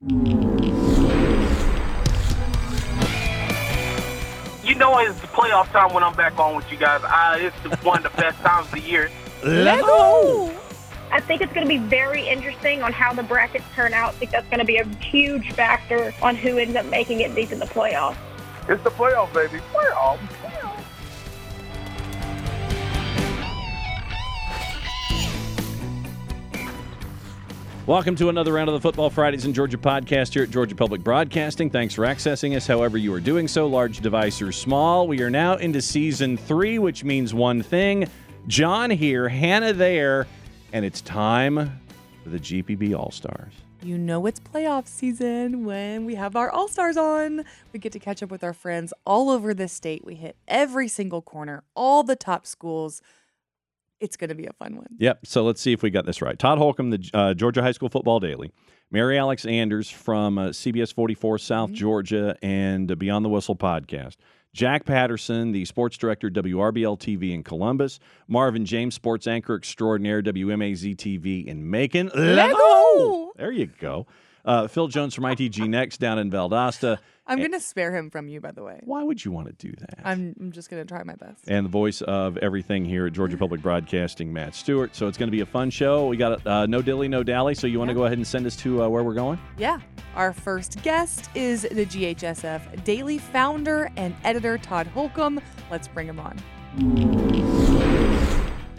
[0.00, 0.14] You
[4.76, 7.00] know it's the playoff time when I'm back on with you guys.
[7.02, 9.10] Uh, it's the, one of the best times of the year.
[9.42, 10.56] Let's go.
[11.10, 14.10] I think it's going to be very interesting on how the brackets turn out.
[14.10, 17.34] I think that's going to be a huge factor on who ends up making it
[17.34, 18.18] deep in the playoffs.
[18.68, 19.58] It's the playoff, baby.
[19.72, 20.20] Playoff.
[27.88, 31.02] Welcome to another round of the Football Fridays in Georgia podcast here at Georgia Public
[31.02, 31.70] Broadcasting.
[31.70, 35.08] Thanks for accessing us however you are doing so, large device or small.
[35.08, 38.06] We are now into season three, which means one thing
[38.46, 40.26] Jon here, Hannah there,
[40.74, 41.80] and it's time
[42.22, 43.54] for the GPB All Stars.
[43.82, 47.46] You know it's playoff season when we have our All Stars on.
[47.72, 50.04] We get to catch up with our friends all over the state.
[50.04, 53.00] We hit every single corner, all the top schools.
[54.00, 54.86] It's going to be a fun one.
[54.98, 55.26] Yep.
[55.26, 56.38] So let's see if we got this right.
[56.38, 58.52] Todd Holcomb, the uh, Georgia High School Football Daily.
[58.90, 64.16] Mary Alex Anders from uh, CBS 44 South Georgia and uh, Beyond the Whistle podcast.
[64.54, 68.00] Jack Patterson, the sports director, WRBL TV in Columbus.
[68.28, 72.10] Marvin James, sports anchor extraordinaire, WMAZ TV in Macon.
[72.14, 73.32] Let's go!
[73.36, 74.06] There you go.
[74.44, 76.98] Uh, Phil Jones from ITG Next down in Valdosta.
[77.28, 78.80] I'm going to spare him from you, by the way.
[78.84, 79.98] Why would you want to do that?
[80.02, 81.44] I'm, I'm just going to try my best.
[81.46, 84.96] and the voice of everything here at Georgia Public Broadcasting, Matt Stewart.
[84.96, 86.06] So it's going to be a fun show.
[86.06, 87.54] We got uh, no dilly, no dally.
[87.54, 87.98] So you want to Yeah.
[87.98, 89.38] go ahead and send us to uh, where we're going?
[89.58, 89.80] Yeah.
[90.16, 95.40] Our first guest is the GHSF Daily founder and editor, Todd Holcomb.
[95.70, 96.38] Let's bring him on.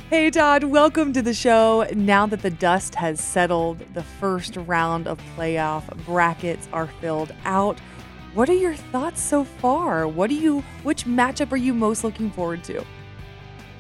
[0.10, 1.86] Hey, Todd, welcome to the show.
[1.94, 7.78] Now that the dust has settled, the first round of playoff brackets are filled out.
[8.34, 10.08] What are your thoughts so far?
[10.08, 12.84] What do you, which matchup are you most looking forward to?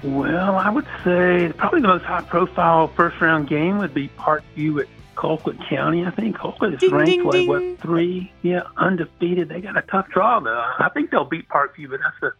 [0.03, 5.59] Well, I would say probably the most high-profile first-round game would be Parkview at Colquitt
[5.69, 6.05] County.
[6.05, 7.47] I think Colquitt is Ding, ranked ding, like ding.
[7.47, 8.31] what three?
[8.41, 9.49] Yeah, undefeated.
[9.49, 10.63] They got a tough draw though.
[10.79, 12.31] I think they'll beat Parkview, but that's a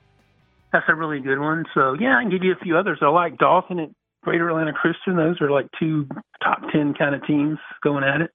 [0.71, 1.65] that's a really good one.
[1.73, 2.99] So yeah, I can give you a few others.
[3.01, 3.89] I like Dawson at
[4.23, 5.17] Greater Atlanta Christian.
[5.17, 6.07] Those are like two
[6.41, 8.31] top ten kind of teams going at it.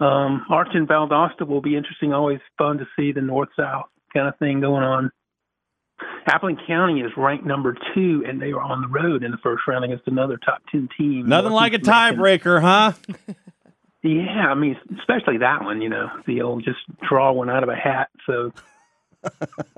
[0.00, 2.12] Um, Arch and Valdosta will be interesting.
[2.12, 5.10] Always fun to see the north-south kind of thing going on.
[6.28, 9.62] Appling County is ranked number two, and they were on the road in the first
[9.66, 11.26] round against another top ten team.
[11.26, 12.92] Nothing like a tiebreaker, huh?
[14.02, 15.82] Yeah, I mean, especially that one.
[15.82, 16.78] You know, the old just
[17.08, 18.10] draw one out of a hat.
[18.26, 18.52] So,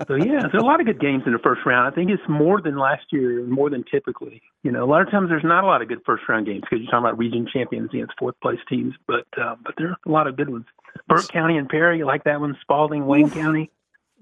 [0.07, 1.91] so yeah, there's a lot of good games in the first round.
[1.91, 4.41] I think it's more than last year, more than typically.
[4.63, 6.61] You know, a lot of times there's not a lot of good first round games
[6.61, 9.97] because you're talking about region champions against fourth place teams, but uh, but there are
[10.05, 10.65] a lot of good ones.
[11.07, 12.57] Burke County and Perry, you like that one.
[12.61, 13.71] Spalding, Wayne County,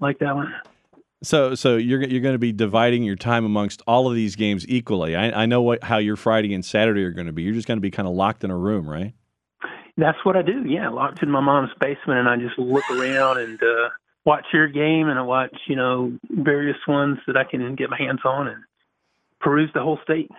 [0.00, 0.54] like that one.
[1.22, 4.64] So, so you're you're going to be dividing your time amongst all of these games
[4.68, 5.16] equally.
[5.16, 7.42] I, I know what how your Friday and Saturday are going to be.
[7.42, 9.12] You're just going to be kind of locked in a room, right?
[9.98, 10.64] That's what I do.
[10.66, 13.90] Yeah, locked in my mom's basement, and I just look around and uh,
[14.30, 17.98] watch your game, and I watch you know various ones that I can get my
[17.98, 18.62] hands on and
[19.40, 20.30] peruse the whole state.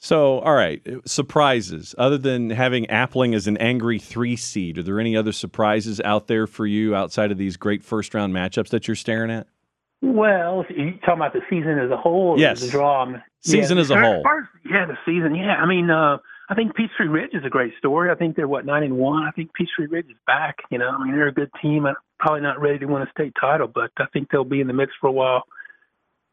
[0.00, 1.94] So, all right, surprises.
[1.96, 6.26] Other than having Appling as an angry three seed, are there any other surprises out
[6.26, 9.46] there for you outside of these great first round matchups that you're staring at?
[10.02, 12.32] Well, you talking about the season as a whole?
[12.32, 12.60] or Yes.
[12.60, 13.04] the draw.
[13.04, 14.22] I'm- Season as a whole.
[14.26, 15.34] as- yeah, the season.
[15.34, 16.16] Yeah, I mean, uh,
[16.50, 18.10] I think Peachtree Ridge is a great story.
[18.10, 19.24] I think they're what nine and one.
[19.24, 20.56] I think Peachtree Ridge is back.
[20.70, 21.86] You know, I mean, they're a good team.
[21.86, 24.66] I'm probably not ready to win a state title, but I think they'll be in
[24.66, 25.42] the mix for a while.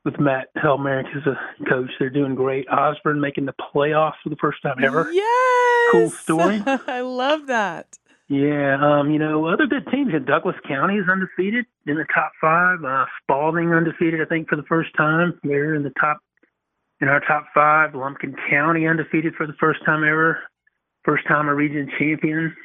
[0.06, 2.66] With Matt Helmerich as a coach, they're doing great.
[2.70, 5.12] Osborne making the playoffs for the first time ever.
[5.12, 5.92] Yes.
[5.92, 6.64] Cool story.
[6.88, 8.00] I love that.
[8.30, 10.14] Yeah, um, you know, other good teams.
[10.26, 12.84] Douglas County is undefeated in the top five.
[12.84, 15.38] Uh, Spalding undefeated, I think, for the first time.
[15.44, 16.20] They're in the top,
[17.02, 17.94] in our top five.
[17.94, 20.40] Lumpkin County undefeated for the first time ever.
[21.04, 22.56] First time a region champion.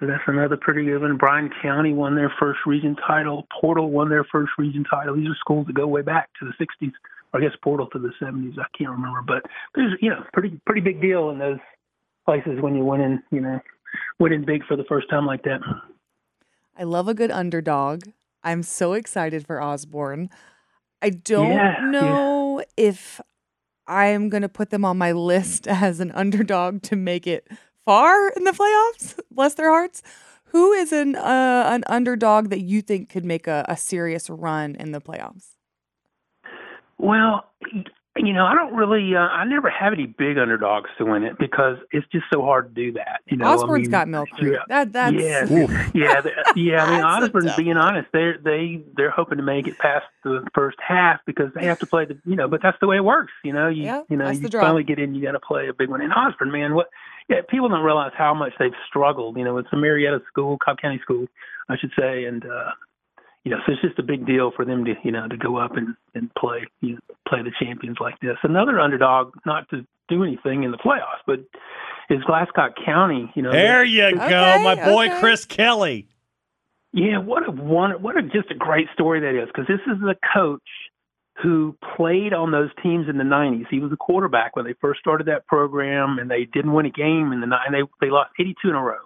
[0.00, 1.16] That's another pretty good one.
[1.16, 3.46] Bryan County won their first region title.
[3.60, 5.16] Portal won their first region title.
[5.16, 6.92] These are schools that go way back to the 60s.
[7.34, 8.58] I guess Portal to the 70s.
[8.58, 9.42] I can't remember, but
[9.74, 11.58] there's you know pretty pretty big deal in those
[12.24, 13.60] places when you win in You know,
[14.18, 15.60] winning big for the first time like that.
[16.78, 18.04] I love a good underdog.
[18.44, 20.30] I'm so excited for Osborne.
[21.02, 21.90] I don't Yeah, yeah.
[21.90, 23.20] know if
[23.86, 27.48] I'm going to put them on my list as an underdog to make it
[27.88, 29.18] far in the playoffs.
[29.30, 30.02] Bless their hearts.
[30.52, 34.74] Who is an uh, an underdog that you think could make a, a serious run
[34.76, 35.56] in the playoffs?
[36.98, 37.44] Well,
[38.16, 39.14] you know, I don't really.
[39.14, 42.74] Uh, I never have any big underdogs to win it because it's just so hard
[42.74, 43.20] to do that.
[43.26, 44.54] You know, I mean, got Mill Creek.
[44.54, 44.58] yeah.
[44.68, 45.46] That that's yeah,
[45.94, 46.22] yeah,
[46.56, 46.84] yeah.
[46.84, 50.46] I mean, That's Osborne, being honest, they they they're hoping to make it past the
[50.54, 52.48] first half because they have to play the, you know.
[52.48, 53.68] But that's the way it works, you know.
[53.68, 56.00] You Yeah, you know, you finally get in, you got to play a big one.
[56.00, 56.88] And Osborne, man, what
[57.28, 59.36] yeah, people don't realize how much they've struggled.
[59.36, 61.26] You know, it's a Marietta school, Cobb County school,
[61.68, 62.70] I should say, and uh,
[63.44, 65.56] you know, so it's just a big deal for them to you know to go
[65.56, 66.98] up and and play you know,
[67.28, 68.36] play the champions like this.
[68.42, 71.40] Another underdog, not to do anything in the playoffs, but
[72.10, 73.30] is Glascock County.
[73.34, 75.20] You know, There you go, Okay, my boy okay.
[75.20, 76.08] Chris Kelly.
[76.92, 80.00] Yeah, what a one, what a just a great story that is because this is
[80.00, 80.62] the coach
[81.42, 83.66] who played on those teams in the '90s.
[83.70, 86.90] He was a quarterback when they first started that program, and they didn't win a
[86.90, 88.98] game in the ni- and they they lost 82 in a row.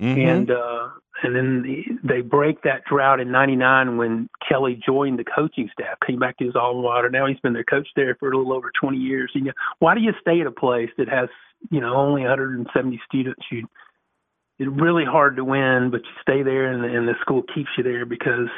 [0.00, 0.26] Mhm.
[0.26, 0.88] And uh,
[1.22, 5.98] and then the, they break that drought in '99 when Kelly joined the coaching staff,
[6.06, 7.10] came back to his alma mater.
[7.10, 9.30] Now he's been their coach there for a little over 20 years.
[9.34, 11.28] You know, why do you stay at a place that has
[11.70, 13.42] you know only 170 students?
[13.50, 13.68] You
[14.58, 17.82] it's really hard to win, but you stay there, and, and the school keeps you
[17.82, 18.48] there because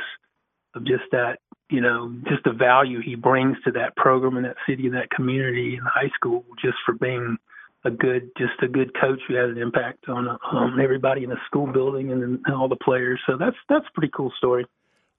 [0.75, 1.39] of just that,
[1.71, 5.11] you know, just the value he brings to that program and that city and that
[5.11, 7.37] community in high school, just for being
[7.85, 11.37] a good, just a good coach who has an impact on um, everybody in the
[11.47, 13.21] school building and, and all the players.
[13.27, 14.67] So that's that's a pretty cool story.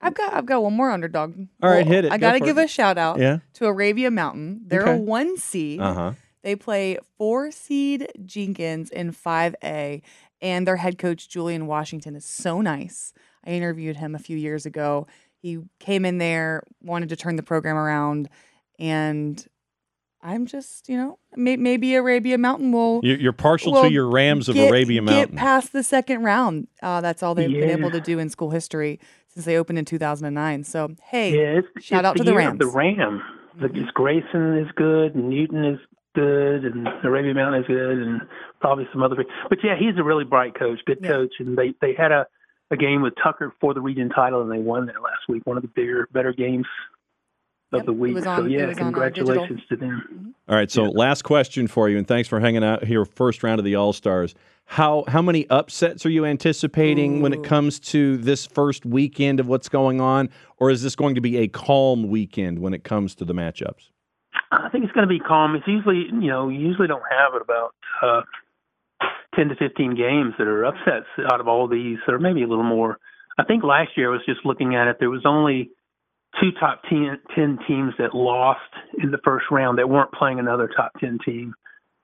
[0.02, 1.36] I've got I've got one more underdog.
[1.64, 2.12] All right, hit it.
[2.12, 2.66] I Go got to give it.
[2.66, 3.40] a shout out Yeah.
[3.54, 4.62] to Arabia Mountain.
[4.68, 4.94] They're Okay.
[4.94, 5.80] a one seed.
[5.82, 6.12] Uh huh.
[6.44, 10.02] They play four seed Jenkins in 5A,
[10.42, 13.12] and their head coach, Julian Washington, is so nice.
[13.46, 15.08] I interviewed him a few years ago.
[15.48, 18.28] He came in there, wanted to turn the program around,
[18.80, 19.42] and
[20.22, 24.10] I'm just, you know, may, maybe Arabia Mountain will You're, you're partial Well, to your
[24.10, 25.38] Rams of get, Arabia get Mountain.
[25.38, 26.68] past the second round.
[26.84, 29.00] Uh, that's all they've been able to do in school history
[29.30, 30.66] since they opened in 2009.
[30.66, 32.98] So, hey, Yeah, it's, shout it's out to the year of The Rams.
[32.98, 33.22] Ram.
[33.62, 35.80] Like, Grayson is good, and Newton is
[36.14, 38.20] good, and Arabia Mountain is good, and
[38.60, 39.16] probably some other.
[39.48, 41.08] But yeah, he's a really bright coach, good Yeah.
[41.10, 42.28] coach, and they they had a
[42.72, 45.46] a game with Tucker for the region title, and they won that last week.
[45.46, 46.66] One of the bigger, better games
[47.72, 48.16] of Yep, the week.
[48.16, 49.34] was so yeah, was on our digital.
[49.34, 50.34] congratulations to them.
[50.48, 53.04] All right, so last question for you, and thanks for hanging out here.
[53.04, 54.34] First round of the All Stars.
[54.66, 59.48] How how many upsets are you anticipating when it comes to this first weekend of
[59.48, 63.16] what's going on, or is this going to be a calm weekend when it comes
[63.16, 63.90] to the matchups?
[64.52, 65.56] I think it's going to be calm.
[65.56, 68.22] It's usually, you know, you usually don't have it about uh,
[69.38, 72.64] 10 to 15 games that are upsets out of all these, or maybe a little
[72.64, 72.98] more.
[73.38, 75.70] I think last year I was just looking at it, there was only
[76.42, 78.60] two top 10, 10 teams that lost
[79.02, 81.54] in the first round that weren't playing another top 10 team.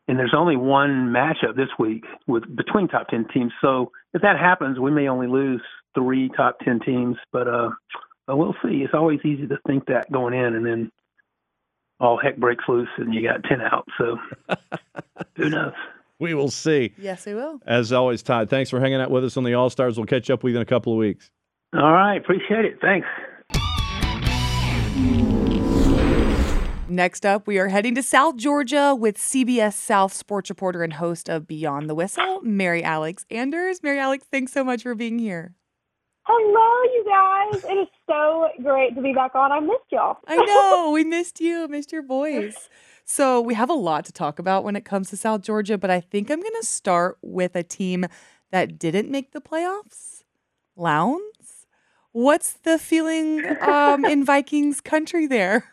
[0.08, 3.52] And there's only one matchup this week with between top 10 teams.
[3.62, 5.62] So if that happens, we may only lose
[5.96, 7.70] three top 10 teams, but uh,
[8.28, 8.84] but we'll see.
[8.84, 10.92] It's always easy to think that going in, and then
[12.00, 13.88] all heck breaks loose and you got 10 out.
[13.98, 14.18] So
[15.38, 15.74] who knows?
[16.20, 16.94] We will see.
[16.98, 17.60] yes, we will.
[17.66, 19.98] As always, Todd, thanks for hanging out with us on the All Stars.
[19.98, 21.30] We'll catch up with you in a couple of weeks.
[21.74, 22.18] All right.
[22.18, 22.80] Appreciate it.
[22.82, 23.08] Thanks.
[26.90, 31.28] Next up, we are heading to South Georgia with CBS South sports reporter and host
[31.28, 33.82] of Beyond the Whistle, Mary Alex Anders.
[33.82, 35.56] Mary Alex, thanks so much for being here.
[36.26, 37.64] Hello, you guys.
[37.64, 39.52] It is so great to be back on.
[39.52, 40.18] I missed y'all.
[40.28, 42.70] I know we missed you, missed your voice.
[43.06, 45.90] So we have a lot to talk about when it comes to South Georgia, but
[45.90, 48.06] I think I'm going to start with a team
[48.52, 50.24] that didn't make the playoffs.
[50.76, 51.68] Lowndes.
[52.12, 55.66] What's the feeling um, in Vikings country there?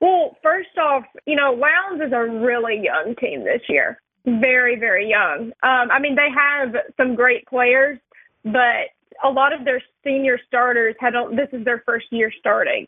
[0.00, 4.00] Well, first off, you know, Lowndes is a really young team this year.
[4.24, 5.52] Very, very young.
[5.62, 7.98] Um, I mean, they have some great players,
[8.44, 8.90] but
[9.22, 12.86] a lot of their senior starters had this is their first year starting.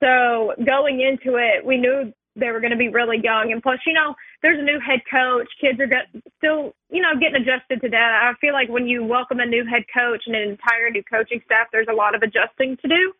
[0.00, 3.80] So going into it, we knew they were going to be really young, and plus,
[3.86, 5.48] you know, there's a new head coach.
[5.60, 6.06] Kids are get,
[6.38, 8.20] still, you know, getting adjusted to that.
[8.22, 11.40] I feel like when you welcome a new head coach and an entire new coaching
[11.46, 13.12] staff, there's a lot of adjusting to do.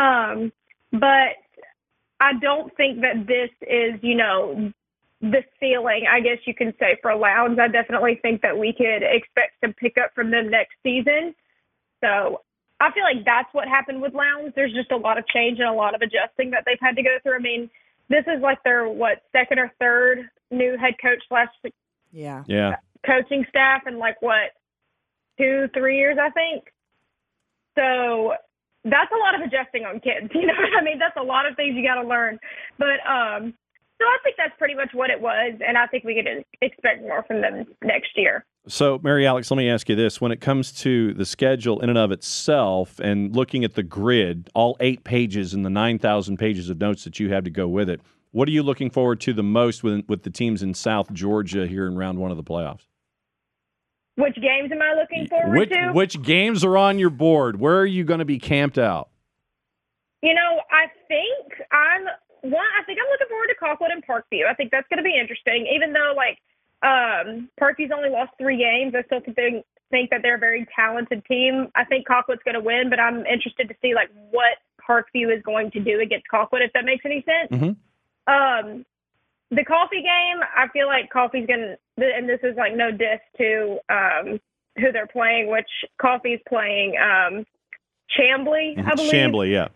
[0.00, 0.52] Um,
[0.92, 1.36] but
[2.20, 4.72] I don't think that this is, you know,
[5.20, 7.58] the ceiling, I guess you can say, for Lowndes.
[7.58, 11.34] I definitely think that we could expect some pickup from them next season.
[12.02, 12.42] So
[12.80, 14.52] I feel like that's what happened with Lowndes.
[14.54, 17.02] There's just a lot of change and a lot of adjusting that they've had to
[17.02, 17.36] go through.
[17.36, 17.70] I mean,
[18.08, 21.48] this is like their, what, second or third new head coach slash
[22.12, 22.44] Yeah.
[22.46, 22.76] Yeah.
[23.06, 24.50] coaching staff in like, what,
[25.38, 26.64] two, three years, I think.
[27.76, 28.34] So
[28.84, 30.30] that's a lot of adjusting on kids.
[30.34, 30.98] You know what I mean?
[30.98, 32.38] That's a lot of things you got to learn.
[32.78, 33.54] But um,
[33.98, 37.02] so I think that's pretty much what it was, and I think we could expect
[37.02, 38.44] more from them next year.
[38.66, 40.20] So, Mary Alex, let me ask you this.
[40.22, 44.48] When it comes to the schedule in and of itself and looking at the grid,
[44.54, 47.90] all eight pages and the 9,000 pages of notes that you have to go with
[47.90, 48.00] it,
[48.32, 51.66] what are you looking forward to the most with, with the teams in South Georgia
[51.66, 52.86] here in round one of the playoffs?
[54.16, 55.90] Which games am I looking forward Which, to?
[55.92, 57.60] which games are on your board?
[57.60, 59.10] Where are you going to be camped out?
[60.22, 62.04] You know, I think I'm
[62.50, 62.66] one.
[62.80, 64.48] I think I'm looking forward to Colquitt and Parkview.
[64.48, 65.66] I think that's going to be interesting.
[65.74, 66.38] Even though, like,
[66.84, 68.94] Um, Percy's only lost three games.
[68.94, 71.68] I still think they think that they're a very talented team.
[71.74, 75.42] I think Colquitt's going to win, but I'm interested to see like what Parkview is
[75.42, 77.50] going to do against Colquitt, if that makes any sense.
[77.50, 77.76] Mhm.
[78.26, 78.84] Um,
[79.50, 83.20] the coffee game, I feel like coffee's going to, and this is like no diss
[83.38, 84.40] to um,
[84.76, 85.68] who they're playing, which
[86.00, 87.46] coffee's playing um,
[88.18, 89.12] Chamblee, I believe.
[89.12, 89.68] Chamblee, yeah.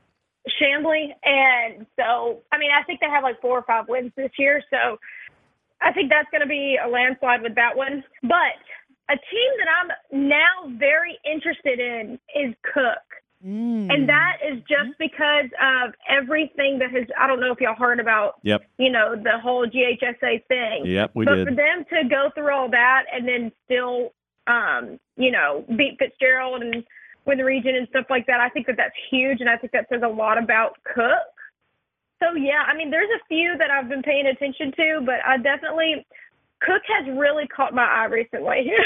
[0.60, 1.12] Chamblee.
[1.24, 4.62] And so, I mean, I think they have like four or five wins this year.
[4.70, 4.98] So
[5.80, 8.04] I think that's going to be a landslide with that one.
[8.22, 8.58] But
[9.08, 13.02] a team that I'm now very interested in is Cook.
[13.44, 13.92] Mm.
[13.92, 18.00] And that is just because of everything that has, I don't know if y'all heard
[18.00, 18.62] about, Yep.
[18.78, 20.86] you know, the whole GHSA thing.
[20.86, 21.48] Yep, we but did.
[21.48, 24.12] for them to go through all that and then still,
[24.48, 26.84] um, you know, beat Fitzgerald and
[27.26, 29.72] win the region and stuff like that, I think that that's huge, and I think
[29.72, 31.37] that says a lot about Cook.
[32.20, 35.36] So yeah, I mean, there's a few that I've been paying attention to, but I
[35.36, 36.06] definitely
[36.60, 38.72] Cook has really caught my eye recently.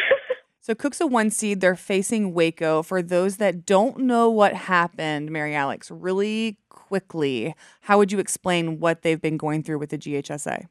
[0.65, 1.61] So Cook's a one seed.
[1.61, 2.85] They're facing Waco.
[2.85, 8.79] For those that don't know what happened, Mary Alex, really quickly, how would you explain
[8.79, 10.69] what they've been going through with the GHSA?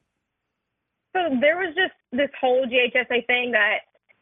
[1.14, 3.80] So there was just this whole GHSA thing that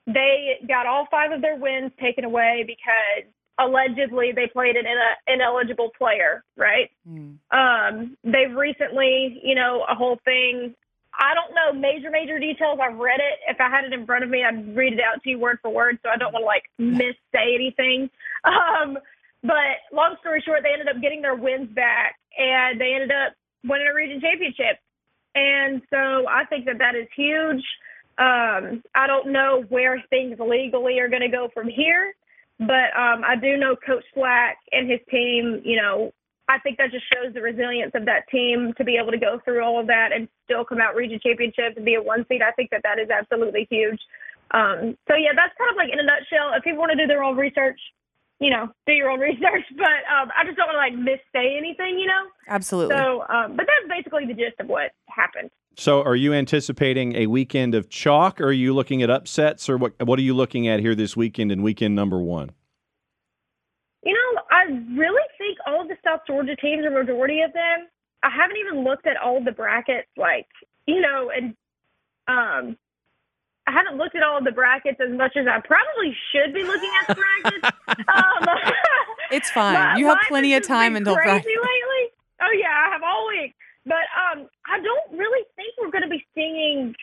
[0.09, 3.31] they got all five of their wins taken away because
[3.61, 4.87] allegedly they played an
[5.27, 6.91] ineligible player, right?
[7.09, 7.37] Mm.
[7.51, 10.75] Um, they've recently, you know, a whole thing.
[11.19, 12.79] I don't know major, major details.
[12.83, 13.39] I've read it.
[13.49, 15.59] If I had it in front of me, I'd read it out to you word
[15.61, 15.99] for word.
[16.03, 18.11] So I don't want to like missay anything.
[18.43, 18.97] Um,
[19.43, 23.35] but long story short, they ended up getting their wins back and they ended up
[23.65, 24.81] winning a region championship.
[25.35, 27.63] And so I think that that is huge.
[28.19, 32.15] Um, I don't know where things legally are going to go from here,
[32.61, 36.13] but um, I do know Coach Slack and his team, you know,
[36.49, 39.41] I think that just shows the resilience of that team to be able to go
[39.45, 42.43] through all of that and still come out region championships and be a one seed.
[42.43, 44.01] I think that that is absolutely huge.
[44.51, 46.53] Um, so yeah, that's kind of like in a nutshell.
[46.53, 47.79] If people want to do their own research,
[48.41, 49.65] you know, do your own research.
[49.77, 52.27] But um, I just don't want to like missay anything, you know.
[52.49, 52.97] Absolutely.
[52.97, 55.51] So, um, but that's basically the gist of what happened.
[55.77, 59.77] So, are you anticipating a weekend of chalk, or are you looking at upsets, or
[59.79, 59.93] what?
[60.05, 62.51] What are you looking at here this weekend in weekend number one?
[64.03, 64.65] You know, I
[64.99, 67.87] really think all of the South Georgia teams, a majority of them,
[68.23, 70.47] I haven't even looked at all of the brackets, like,
[70.87, 71.55] you know, and
[72.29, 72.77] um,
[73.71, 76.65] I haven't looked at all of the brackets as much as I probably should be
[76.65, 77.77] looking at the brackets.
[78.09, 78.57] um,
[79.31, 79.75] it's fine.
[79.75, 81.49] my- you have plenty of time until crazy Friday.
[81.49, 82.05] lately.
[82.43, 83.55] Oh yeah, I have all week.
[83.87, 86.95] But um, I don't really think we're going to be seeing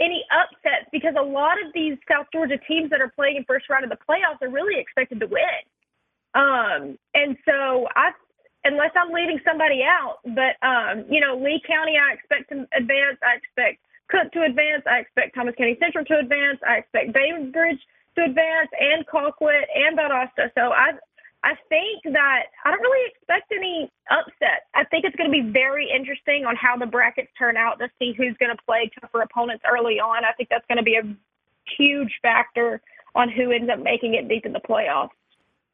[0.00, 3.68] any upsets because a lot of these South Georgia teams that are playing in first
[3.68, 5.60] round of the playoffs are really expected to win.
[6.34, 8.12] Um, and so I,
[8.64, 13.18] unless I'm leaving somebody out, but um, you know, Lee County, I expect to advance.
[13.22, 14.82] I expect Cook to advance.
[14.86, 16.58] I expect Thomas County Central to advance.
[16.66, 17.80] I expect Bainbridge
[18.16, 20.50] to advance, and Colquitt and Valdosta.
[20.54, 20.92] So I,
[21.44, 24.66] I think that I don't really expect any upset.
[24.74, 27.88] I think it's going to be very interesting on how the brackets turn out to
[27.98, 30.24] see who's going to play tougher opponents early on.
[30.24, 31.04] I think that's going to be a
[31.76, 32.80] huge factor
[33.14, 35.10] on who ends up making it deep in the playoffs.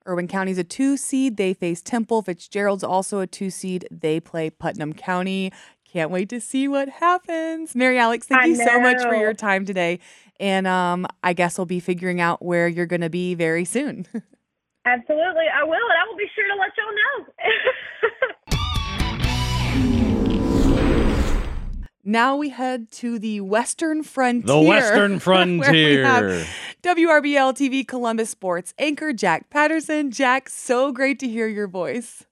[0.07, 1.39] Irwin County's a two seed.
[1.39, 2.21] They face Temple.
[2.21, 3.89] Fitzgerald's also a two seed.
[3.91, 5.51] They play Putnam County.
[5.95, 7.77] Can't wait to see what happens.
[7.77, 10.01] Mary Alex, thank I you so much for your time today.
[10.41, 14.05] And um, I guess we'll be figuring out where you're going to be very soon.
[14.87, 17.27] Absolutely, I will, and I will be sure to let y'all know.
[22.05, 24.49] now we head to the Western Frontier.
[24.49, 25.21] The Western
[25.61, 26.47] where we have Frontier.
[26.83, 30.11] WRBL TV Columbus Sports anchor Jack Patterson.
[30.11, 32.25] Jack, so great to hear your voice.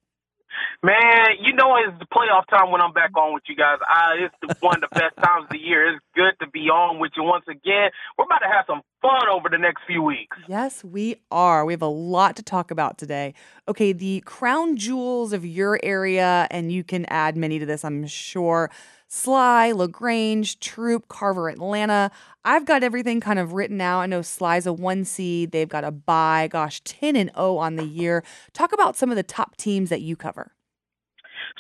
[0.83, 3.79] Man, you know it's the playoff time when I'm back on with you guys.
[3.87, 5.95] I, it's the, one of the best times of the year.
[5.95, 7.91] It's good to be on with you once again.
[8.19, 10.37] We're about to have some fun over the next few weeks.
[10.49, 11.65] Yes, we are.
[11.65, 13.35] We have a lot to talk about today.
[13.69, 18.07] Okay, the crown jewels of your area, and you can add many to this, I'm
[18.07, 18.71] sure.
[19.13, 22.11] Schley, LaGrange, Troup, Carver, Atlanta.
[22.47, 24.01] I've got everything kind of written out.
[24.01, 25.53] I know Schley's a one seed.
[25.53, 26.49] They've got a bye.
[26.51, 28.25] Gosh, 10 and 0 on the year.
[28.55, 30.53] Talk about some of the top teams that you cover.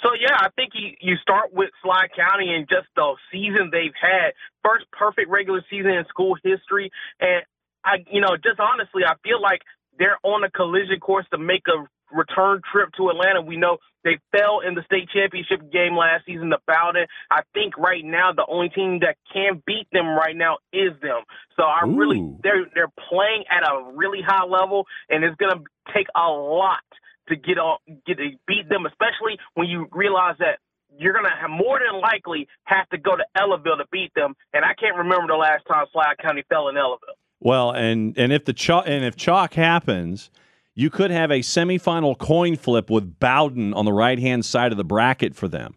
[0.02, 3.94] So yeah, I think you you start with Schley County and just the season they've
[4.00, 4.32] had.
[4.64, 6.90] First perfect regular season in school history,
[7.21, 7.42] and
[7.85, 9.61] I you know just honestly, I feel like
[9.99, 13.42] they're on a collision course to make a return trip to Atlanta.
[13.42, 17.07] We know they fell in the state championship game last season to Bowdon.
[17.31, 21.23] I think right now the only team that can beat them right now is them.
[21.57, 25.62] So I really they're they're playing at a really high level, and it's gonna
[25.95, 26.83] take a lot
[27.28, 30.59] to get on get to beat them, especially when you realize that
[30.99, 34.35] you're gonna have more than likely have to go to Ellaville to beat them.
[34.52, 37.16] And I can't remember the last time Schley County fell in Ellaville.
[37.40, 40.31] Well, and and if the chalk and if chalk happens,
[40.75, 44.79] you could have a semifinal coin flip with Bowdon on the right hand side of
[44.79, 45.75] the bracket for them.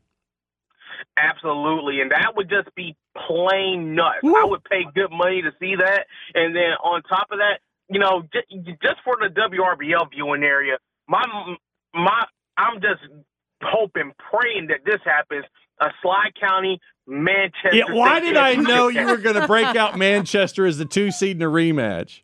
[1.17, 2.95] Absolutely, and that would just be
[3.27, 4.19] plain nuts.
[4.23, 7.59] I would pay good money to see that, and then on top of that,
[7.89, 8.49] you know, just,
[8.81, 11.23] just for the WRBL viewing area, my
[11.93, 12.25] my,
[12.57, 13.01] I'm just
[13.63, 15.45] hoping, praying that this happens.
[15.81, 17.75] A Schley County, Manchester.
[17.75, 21.11] Yeah, why did I know you were going to break out Manchester as the two
[21.11, 22.21] seed in a rematch?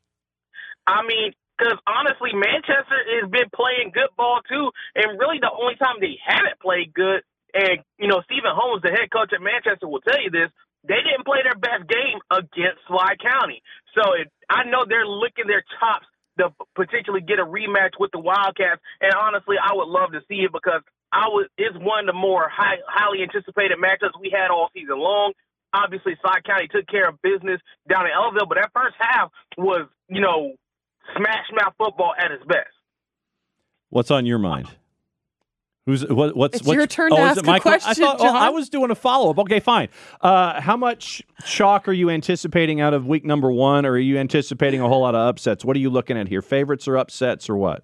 [0.87, 5.77] I mean, because honestly, Manchester has been playing good ball too, and really the only
[5.77, 7.21] time they haven't played good,
[7.53, 10.49] and you know, Stephen Holmes, the head coach at Manchester, will tell you this:
[10.89, 13.61] they didn't play their best game against Schley County.
[13.93, 16.09] So it, I know they're licking their chops
[16.41, 20.41] to potentially get a rematch with the Wildcats, and honestly, I would love to see
[20.41, 20.81] it because
[21.13, 24.97] I was it's one of the more high, highly anticipated matchups we had all season
[24.97, 25.37] long.
[25.77, 29.87] Obviously, Schley County took care of business down in Ellaville, but that first half was,
[30.09, 30.57] you know,
[31.15, 32.69] smash mouth football at its best.
[33.89, 34.69] What's on your mind?
[35.87, 37.71] Who's what, what's It's what's, your turn to oh, is ask it a my que-
[37.71, 39.39] I question, thought oh, I was doing a follow up.
[39.39, 39.89] Okay, fine.
[40.21, 44.17] Uh, how much chalk are you anticipating out of week number one, or are you
[44.19, 45.65] anticipating a whole lot of upsets?
[45.65, 46.43] What are you looking at here?
[46.43, 47.83] Favorites or upsets or what?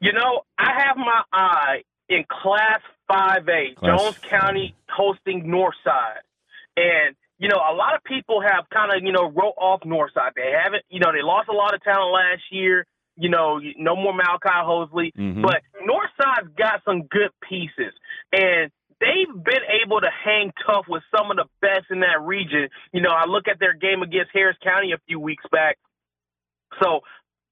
[0.00, 2.80] You know, I have my eye in Class
[3.10, 6.22] 5A, Jones County hosting Northside.
[6.76, 10.36] And, you know, a lot of people have kind of, you know, wrote off Northside.
[10.36, 12.84] They haven't, you know, they lost a lot of talent last year.
[13.16, 15.12] You know, no more Malachi Hosley.
[15.16, 15.40] Mhm.
[15.42, 17.94] But Northside's got some good pieces.
[18.30, 18.70] And
[19.00, 22.68] they've been able to hang tough with some of the best in that region.
[22.92, 25.78] You know, I look at their game against Harris County a few weeks back.
[26.82, 27.00] So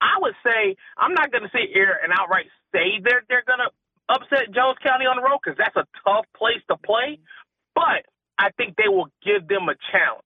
[0.02, 3.61] I would say I'm not going to sit here and outright say they're they're going
[3.64, 3.71] to
[4.09, 7.18] upset Jones County on the road because that's a tough place to play.
[7.75, 8.04] But
[8.38, 10.23] I think they will give them a challenge.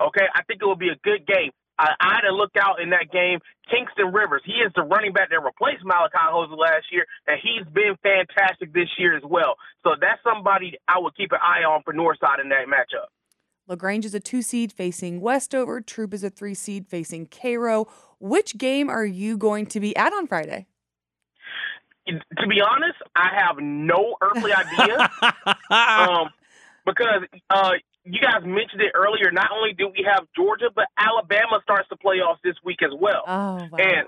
[0.00, 1.50] Okay, I think it will be a good game.
[1.78, 3.40] I, I had to look out in that game.
[3.68, 7.66] Kingston Rivers, he is the running back that replaced Malachi Hosey last year, and he's
[7.72, 9.56] been fantastic this year as well.
[9.82, 13.10] So that's somebody I would keep an eye on for Northside in that matchup.
[13.68, 15.80] LaGrange is a two seed facing Westover.
[15.80, 17.86] Troup is a three seed facing Cairo.
[18.20, 20.66] Which game are you going to be at on Friday?
[22.06, 25.10] To be honest, I have no earthly idea.
[25.70, 26.30] um,
[26.86, 27.72] because uh,
[28.04, 29.30] you guys mentioned it earlier.
[29.32, 33.22] Not only do we have Georgia, but Alabama starts the playoffs this week as well.
[33.26, 33.78] Oh, wow.
[33.78, 34.06] And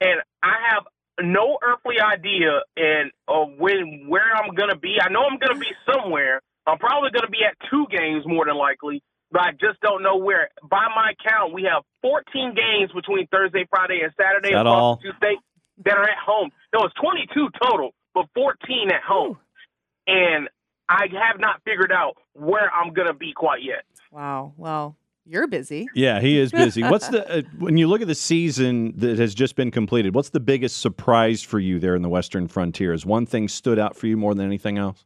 [0.00, 0.84] and I have
[1.20, 4.96] no earthly idea and uh, when where I'm gonna be.
[5.02, 6.40] I know I'm gonna be somewhere.
[6.66, 10.16] I'm probably gonna be at two games more than likely, but I just don't know
[10.16, 10.48] where.
[10.62, 14.96] By my count, we have 14 games between Thursday, Friday, and Saturday Is that all?
[14.96, 15.42] the two states
[15.84, 16.50] that are at home.
[16.72, 19.38] No, it's 22 total, but 14 at home.
[20.06, 20.48] And
[20.88, 23.84] I have not figured out where I'm gonna be quite yet.
[24.10, 24.52] wow.
[24.56, 25.88] Well, you're busy.
[25.94, 26.82] Yeah, he is busy.
[26.82, 30.14] What's the uh, when you look at the season that has just been completed?
[30.14, 32.92] What's the biggest surprise for you there in the Western Frontier?
[32.92, 35.04] Has one thing stood out for you more than anything else?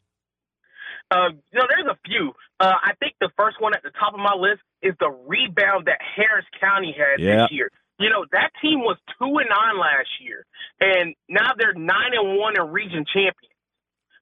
[1.10, 2.32] Uh, you know, there's a few.
[2.60, 5.86] Uh, I think the first one at the top of my list is the rebound
[5.86, 7.42] that Harris County had Yeah.
[7.42, 7.70] this year.
[8.00, 10.44] You know, that team was two and nine last year,
[10.80, 13.54] and now they're nine and one and region champions.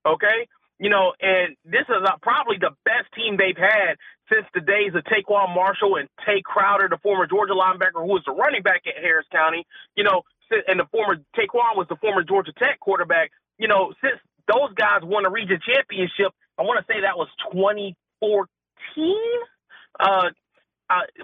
[0.07, 0.47] Okay,
[0.79, 3.97] you know, and this is uh, probably the best team they've had
[4.29, 8.23] since the days of TaQuon Marshall and Tae Crowder, the former Georgia linebacker who was
[8.27, 9.65] the running back at Harris County.
[9.97, 10.23] You know,
[10.69, 13.31] and the former TaQuon was the former Georgia Tech quarterback.
[13.59, 14.21] You know, since
[14.53, 18.47] those guys won a region championship, I want to say that was 2014.
[19.99, 20.29] Uh,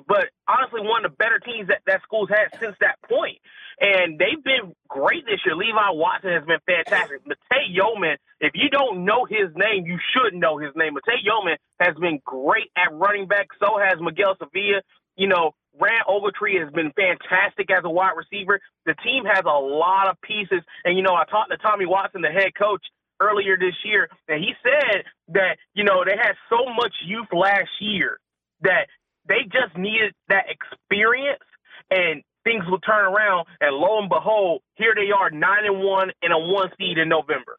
[0.08, 3.38] but honestly, one of the better teams that that school's had since that point.
[3.80, 5.56] And they've been great this year.
[5.56, 7.24] Levi Watson has been fantastic.
[7.24, 10.94] Matei Yeoman, if you don't know his name, you should know his name.
[10.94, 13.48] Matei Yeoman has been great at running back.
[13.58, 14.82] So has Miguel Sevilla.
[15.16, 18.60] You know, Rand Ogletree has been fantastic as a wide receiver.
[18.86, 20.62] The team has a lot of pieces.
[20.84, 22.84] And, you know, I talked to Tommy Watson, the head coach,
[23.20, 27.70] earlier this year, and he said that, you know, they had so much youth last
[27.80, 28.18] year
[28.62, 28.90] that
[29.28, 31.42] they just needed that experience
[31.90, 36.10] and things will turn around and lo and behold, here they are nine and one
[36.22, 37.56] and a one seed in November.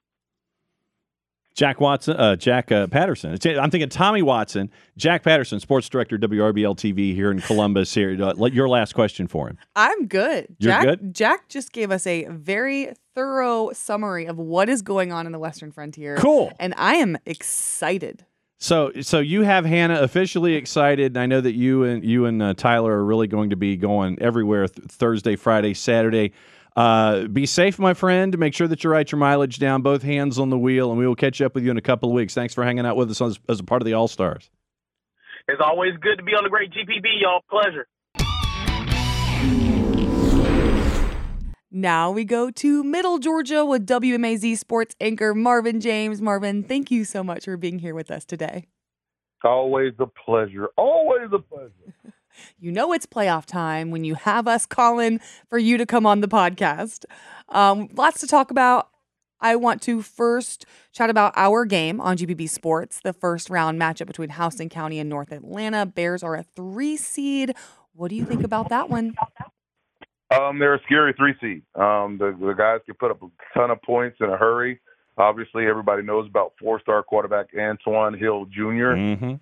[1.55, 3.37] Jack Watson, uh, Jack uh, Patterson.
[3.59, 7.93] I'm thinking Tommy Watson, Jack Patterson, sports director WRBL TV here in Columbus.
[7.93, 9.57] Here, uh, your last question for him.
[9.75, 10.47] I'm good.
[10.57, 11.13] You're Jack, good?
[11.13, 15.39] Jack just gave us a very thorough summary of what is going on in the
[15.39, 16.17] Western Frontier.
[16.17, 16.51] Cool.
[16.59, 18.25] And I am excited.
[18.63, 21.17] So, so you have Hannah officially excited.
[21.17, 24.17] I know that you and you and uh, Tyler are really going to be going
[24.21, 26.31] everywhere th- Thursday, Friday, Saturday.
[26.73, 28.39] Uh, be safe, my friend.
[28.39, 31.05] Make sure that you write your mileage down, both hands on the wheel, and we
[31.05, 32.33] will catch up with you in a couple of weeks.
[32.35, 34.49] Thanks for hanging out with us as, as a part of the All Stars.
[35.49, 37.41] It's always good to be on the great GPB, y'all.
[37.49, 37.85] Pleasure.
[41.75, 46.21] Now we go to Middle Georgia with WMAZ sports anchor Marvin James.
[46.21, 48.67] Marvin, thank you so much for being here with us today.
[49.37, 50.69] It's always a pleasure.
[50.77, 51.71] Always a pleasure.
[52.57, 55.19] You know it's playoff time when you have us calling
[55.51, 57.05] for you to come on the podcast.
[57.49, 58.89] Um, lots to talk about.
[59.39, 64.07] I want to first chat about our game on GPB Sports, the first round matchup
[64.07, 65.85] between Houston County and North Atlanta.
[65.85, 67.53] Bears are a three seed.
[67.93, 69.13] What do you think about that one?
[70.31, 71.63] Um, they're a scary three seed.
[71.75, 74.79] Um, the, the guys can put up a ton of points in a hurry.
[75.17, 79.33] Obviously, everybody knows about four-star quarterback Antwann Hill junior Mm-hmm.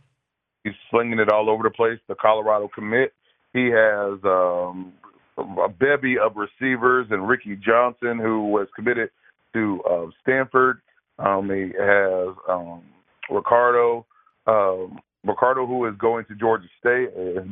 [0.63, 1.99] He's slinging it all over the place.
[2.07, 3.13] The Colorado commit.
[3.53, 4.93] He has um,
[5.37, 9.09] a bevy of receivers, and Ricky Johnson, who was committed
[9.53, 10.81] to uh, Stanford.
[11.17, 12.83] Um, he has um,
[13.29, 14.05] Ricardo,
[14.45, 17.09] um, Ricardo, who is going to Georgia State.
[17.15, 17.51] His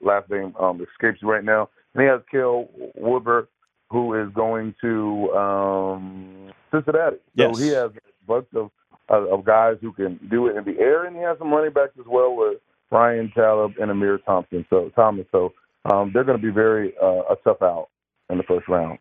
[0.00, 1.70] last name um, escapes me right now.
[1.94, 2.68] And he has Kel
[3.00, 3.46] Woodber,
[3.90, 7.16] who is going to um, Cincinnati.
[7.34, 7.56] Yes.
[7.56, 8.70] So he has a bunch of
[9.08, 11.72] of of guys who can do it in the air, and he has some running
[11.72, 12.58] backs as well with
[12.90, 14.64] Ryan Talib and Amir Thompson.
[14.70, 15.52] So Thomas, so
[15.84, 17.88] um, they're going to be very uh, a tough out
[18.30, 18.98] in the first round.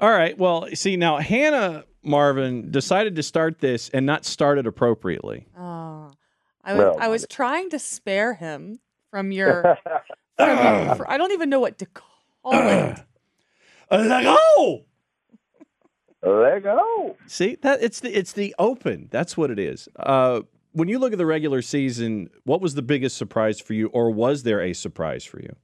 [0.00, 0.36] All right.
[0.36, 5.46] Well, see now, Hannah Marvin decided to start this and not start it appropriately.
[5.56, 6.10] Oh,
[6.64, 9.78] I was Well, I was trying to spare him from your.
[10.38, 12.08] From, for, I don't even know what to call
[12.44, 12.98] it.
[13.90, 14.84] like, oh,
[16.22, 17.16] Let go.
[17.26, 19.08] see that it's the it's the open.
[19.10, 19.88] That's what it is.
[19.96, 23.88] Uh, when you look at the regular season, what was the biggest surprise for you,
[23.88, 25.54] or was there a surprise for you?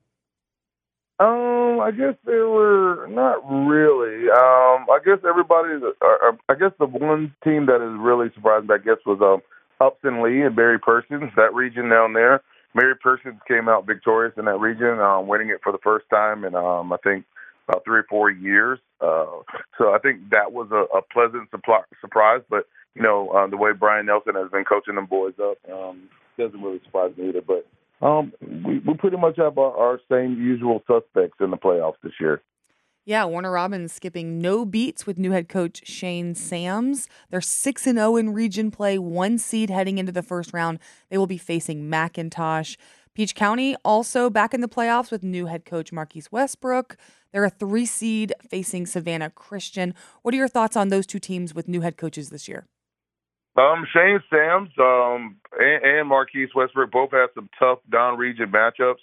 [1.20, 4.28] Um, I guess there were not really.
[4.30, 5.74] Um, I guess everybody.
[5.82, 9.42] Uh, uh, I guess the one team that is really surprising, I guess, was um
[9.80, 11.30] Upson Lee and Mary Persons.
[11.36, 12.42] That region down there.
[12.78, 16.44] Mary Persons came out victorious in that region, um, winning it for the first time
[16.44, 17.24] in um, I think
[17.68, 18.78] about three or four years.
[19.00, 19.42] Uh,
[19.76, 22.42] so I think that was a, a pleasant supply, surprise.
[22.48, 26.08] But you know, uh, the way Brian Nelson has been coaching them boys up um,
[26.38, 27.42] doesn't really surprise me either.
[27.42, 27.66] But
[28.06, 32.12] um, we, we pretty much have our, our same usual suspects in the playoffs this
[32.20, 32.42] year.
[33.08, 37.08] Yeah, Warner Robins skipping no beats with new head coach Shane Sams.
[37.30, 40.78] They're 6 and 0 in region play, one seed heading into the first round.
[41.08, 42.76] They will be facing McIntosh.
[43.14, 46.98] Peach County also back in the playoffs with new head coach Marquise Westbrook.
[47.32, 49.94] They're a three seed facing Savannah Christian.
[50.20, 52.66] What are your thoughts on those two teams with new head coaches this year?
[53.56, 59.00] Um, Shane Sams um, and, and Marquise Westbrook both had some tough down-region matchups,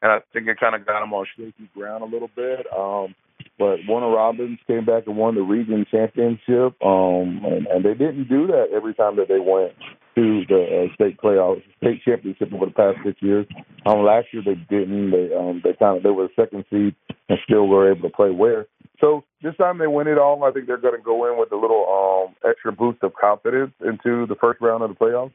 [0.00, 2.64] and I think it kind of got them on shaky ground a little bit.
[2.72, 3.16] Um,
[3.58, 8.28] but Warner Robins came back and won the region championship, um, and, and they didn't
[8.28, 9.72] do that every time that they went
[10.14, 13.46] to the uh, state playoffs, state championship over the past six years.
[13.86, 15.10] Um, last year they didn't.
[15.10, 16.94] They um, they kind of they were a second seed
[17.28, 18.66] and still were able to play where.
[19.00, 20.42] So this time they win it all.
[20.44, 23.72] I think they're going to go in with a little um, extra boost of confidence
[23.80, 25.32] into the first round of the playoffs.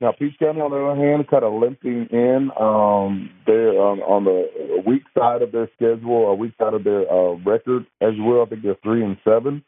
[0.00, 2.50] Now, Peach County, on the other hand, kind of limping in.
[2.60, 7.10] Um, they're on, on the weak side of their schedule, a weak side of their
[7.10, 8.42] uh, record as well.
[8.42, 9.64] I think they're three and seven.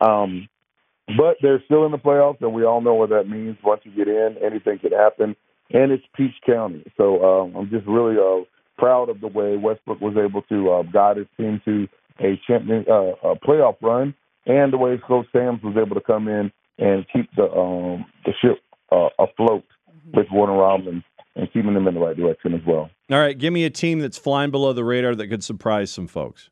[0.00, 0.48] Um,
[1.16, 3.56] but they're still in the playoffs, and we all know what that means.
[3.62, 5.36] Once you get in, anything could happen.
[5.70, 6.84] And it's Peach County.
[6.96, 8.44] So um, I'm just really uh,
[8.78, 11.86] proud of the way Westbrook was able to uh, guide his team to
[12.20, 14.14] a champion uh, a playoff run,
[14.46, 18.32] and the way Coach Sams was able to come in and keep the um, the
[18.42, 18.58] ship
[18.90, 19.64] uh, afloat
[20.14, 21.04] with Warner Robins
[21.36, 22.90] and keeping them in the right direction as well.
[23.10, 26.06] All right, give me a team that's flying below the radar that could surprise some
[26.06, 26.50] folks.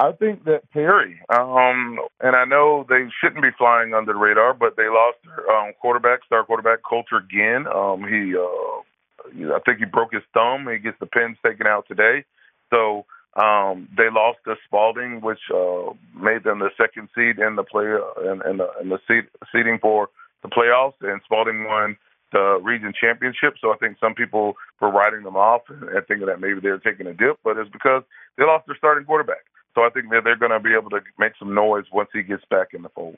[0.00, 4.54] I think that Perry, um, and I know they shouldn't be flying under the radar,
[4.54, 7.66] but they lost their um, quarterback, star quarterback Coulter Ginn.
[7.66, 10.68] Um, he, uh, I think he broke his thumb.
[10.70, 12.24] He gets the pins taken out today,
[12.70, 13.06] so
[13.38, 17.84] um, they lost to Spalding, which uh, made them the second seed in the play
[17.84, 20.08] in, in the, in the seed, seeding for
[20.42, 21.96] the playoffs, and Spalding won
[22.32, 23.54] the region championship.
[23.60, 26.78] So I think some people were writing them off and, and thinking that maybe they're
[26.78, 28.02] taking a dip, but it's because
[28.36, 29.46] they lost their starting quarterback.
[29.74, 32.22] So I think that they're going to be able to make some noise once he
[32.22, 33.16] gets back in the fold.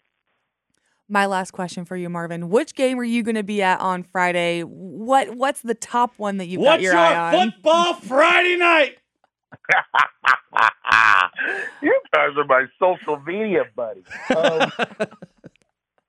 [1.09, 2.51] My last question for you, Marvin.
[2.51, 4.63] Which game are you going to be at on Friday?
[4.63, 7.33] What What's the top one that you've got your, eye on?
[7.33, 8.99] What's your football Friday night?
[11.83, 14.05] You guys are my social media buddies.
[14.37, 14.73] Um,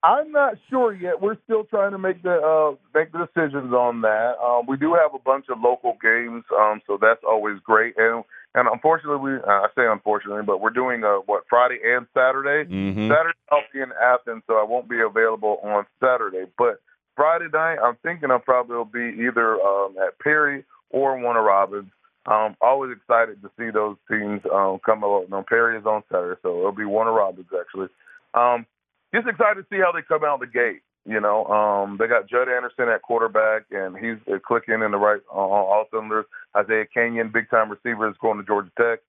[0.04, 1.21] I'm not sure yet.
[1.21, 4.34] We're still trying to make the uh, make the decisions on that.
[4.43, 7.93] Um, we do have a bunch of local games, um, so that's always great.
[7.97, 8.23] And
[8.56, 12.67] and unfortunately, we uh, I say unfortunately, but we're doing uh, what Friday and Saturday.
[12.67, 13.10] Mhm.
[13.10, 16.45] Saturday I'll be in Athens, so I won't be available on Saturday.
[16.58, 16.82] But
[17.15, 21.91] Friday night, I'm thinking I'll probably will be either um, at Perry or Warner Robins.
[22.25, 25.27] Um, always excited to see those teams um, come along.
[25.29, 27.88] No, Perry is on Saturday, so it'll be Warner Robins actually.
[28.34, 28.65] Um,
[29.13, 30.81] just excited to see how they come out the gate.
[31.03, 34.97] You know, um, they got Judd Anderson at quarterback, and he's uh, clicking in the
[34.97, 36.25] right uh, all cylinders.
[36.55, 38.99] Isaiah Canion, big time receiver, is going to Georgia Tech,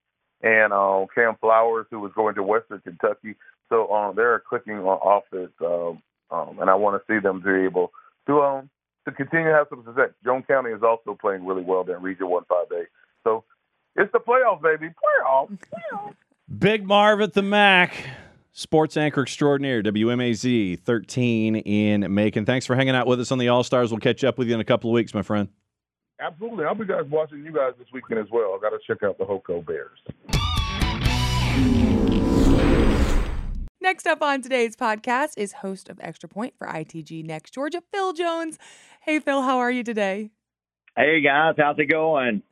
[0.42, 3.34] and uh, Cam Flowers, who was going to Western Kentucky.
[3.68, 7.66] So um, they're clicking on offense, um, um, and I want to see them be
[7.66, 7.92] able
[8.26, 8.70] to um,
[9.04, 10.10] to continue to have some success.
[10.24, 12.84] Joan County is also playing really well in Region One Five A.
[13.24, 13.44] So
[13.96, 14.88] it's the playoffs, baby.
[14.88, 15.58] Playoffs.
[15.92, 16.14] playoffs.
[16.58, 17.94] Big Marv at the Mac.
[18.54, 22.44] Sports anchor extraordinaire, WMAZ 13 in Macon.
[22.44, 23.90] Thanks for hanging out with us on the All Stars.
[23.90, 25.48] We'll catch up with you in a couple of weeks, my friend.
[26.20, 26.66] Absolutely.
[26.66, 28.54] I'll be guys watching you guys this weekend as well.
[28.54, 29.98] I got to check out the Hoko Bears.
[33.80, 38.12] Next up on today's podcast is host of Extra Point for ITG Next Georgia, Phil
[38.12, 38.58] Jones.
[39.00, 40.30] Hey, Phil, how are you today?
[40.94, 42.42] Hey guys, how's it going?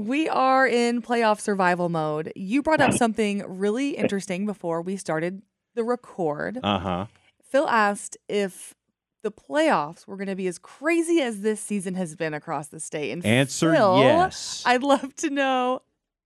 [0.00, 2.32] We are in playoff survival mode.
[2.34, 5.42] You brought up something really interesting before we started
[5.74, 6.58] the record.
[6.62, 7.06] Uh huh.
[7.42, 8.74] Phil asked if
[9.22, 12.80] the playoffs were going to be as crazy as this season has been across the
[12.80, 13.10] state.
[13.10, 14.62] And Answer Phil, yes.
[14.64, 15.82] I'd love to know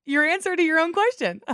[0.07, 1.41] your answer to your own question.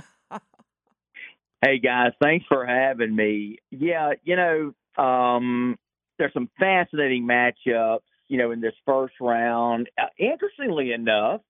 [1.63, 3.59] Hey guys, thanks for having me.
[3.71, 5.77] Yeah, you know, um,
[6.19, 9.91] there's some fascinating matchups, you know, in this first round.
[10.01, 11.43] Uh, interestingly enough,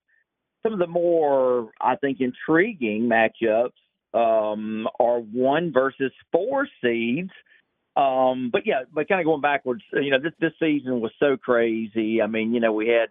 [0.63, 3.71] some of the more, I think, intriguing matchups
[4.13, 7.31] um, are one versus four seeds.
[7.95, 11.35] Um, but yeah, but kind of going backwards, you know, this this season was so
[11.37, 12.21] crazy.
[12.21, 13.09] I mean, you know, we had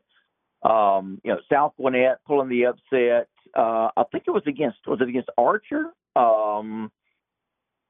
[0.69, 3.29] um, you know South Gwinnett pulling the upset.
[3.55, 5.93] Uh, I think it was against was it against Archer?
[6.17, 6.91] Um,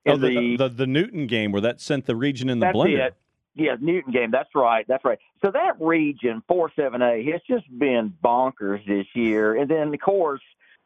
[0.07, 3.09] Oh, in the, the, the Newton game where that sent the region in the blender.
[3.09, 3.15] it.
[3.55, 4.31] Yeah, Newton game.
[4.31, 4.87] That's right.
[4.89, 5.19] That's right.
[5.43, 9.57] So that region, four seven A, has just been bonkers this year.
[9.57, 10.41] And then of course,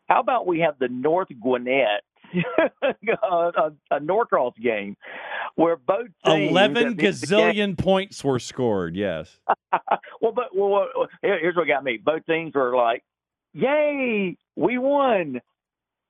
[0.09, 2.03] how about we have the North Gwinnett,
[3.23, 4.97] a, a Norcross game,
[5.57, 8.97] where both teams Eleven gazillion points were scored.
[8.97, 9.39] Yes.
[10.21, 10.89] well, but well,
[11.23, 11.99] here's what got me.
[12.03, 13.05] Both teams were like,
[13.53, 15.41] "Yay, we won!"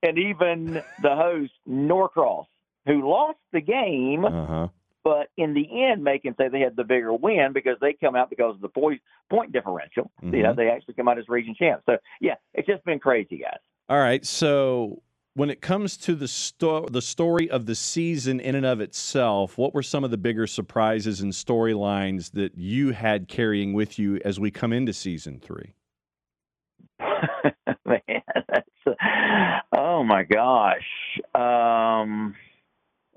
[0.03, 2.47] And even the host Norcross,
[2.87, 4.69] who lost the game, Uh huh.
[5.05, 8.31] But in the end, Macon say they had the bigger win because they come out
[8.31, 10.11] because of the point point differential.
[10.23, 10.57] You know, Mhm.
[10.57, 11.85] they actually come out as region champs.
[11.87, 13.59] So yeah, it's just been crazy, guys.
[13.89, 14.25] All right.
[14.25, 15.03] So
[15.35, 19.59] when it comes to the sto- the story of the season in and of itself,
[19.59, 24.21] what were some of the bigger surprises and storylines that you had carrying with you
[24.25, 25.75] as we come into season three?
[27.85, 28.01] Man,
[28.49, 28.97] that's,
[29.77, 30.87] oh my gosh.
[31.35, 32.35] Um,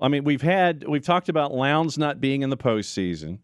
[0.00, 3.38] I mean, we've had we've talked about Lowndes not being in the postseason.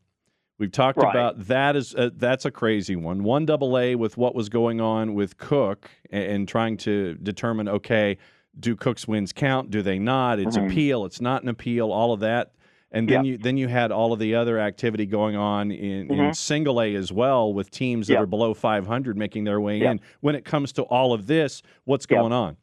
[0.58, 1.10] We've talked Right.
[1.10, 3.24] about that is uh, that's a crazy one.
[3.24, 7.68] One double A with what was going on with Cook and, and trying to determine
[7.68, 8.18] okay,
[8.60, 9.70] do Cook's wins count?
[9.70, 10.38] Do they not?
[10.38, 10.66] It's Mhm.
[10.70, 11.04] appeal.
[11.06, 11.90] It's not an appeal.
[11.90, 12.52] All of that,
[12.92, 13.32] and then Yep.
[13.32, 16.36] you then you had all of the other activity going on in, in Mhm.
[16.36, 18.22] single A as well with teams that Yep.
[18.22, 19.90] are below 500 making their way Yep.
[19.90, 20.00] in.
[20.20, 22.56] When it comes to all of this, what's going on?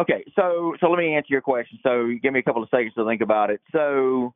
[0.00, 1.78] Okay, so so let me answer your question.
[1.82, 3.60] So give me a couple of seconds to think about it.
[3.72, 4.32] So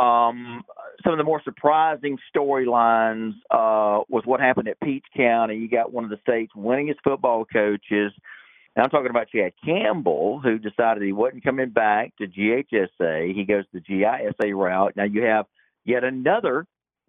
[0.00, 0.62] um,
[1.02, 5.56] some of the more surprising storylines uh, was what happened at Peach County.
[5.56, 8.12] You got one of the state's winningest football coaches.
[8.76, 13.34] And I'm talking about Chad Campbell, who decided he wasn't coming back to GHSA.
[13.34, 14.94] He goes the GISA route.
[14.96, 15.46] Now you have
[15.84, 16.66] yet another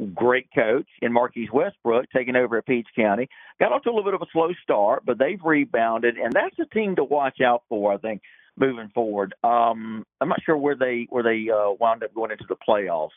[0.07, 3.27] great coach in Marquise Westbrook taking over at Peach County.
[3.59, 6.57] Got off to a little bit of a slow start, but they've rebounded, and that's
[6.59, 7.93] a team to watch out for.
[7.93, 8.21] I think
[8.57, 9.33] moving forward.
[9.43, 13.09] Um, I'm not sure where they where they uh, wound up going into the playoffs.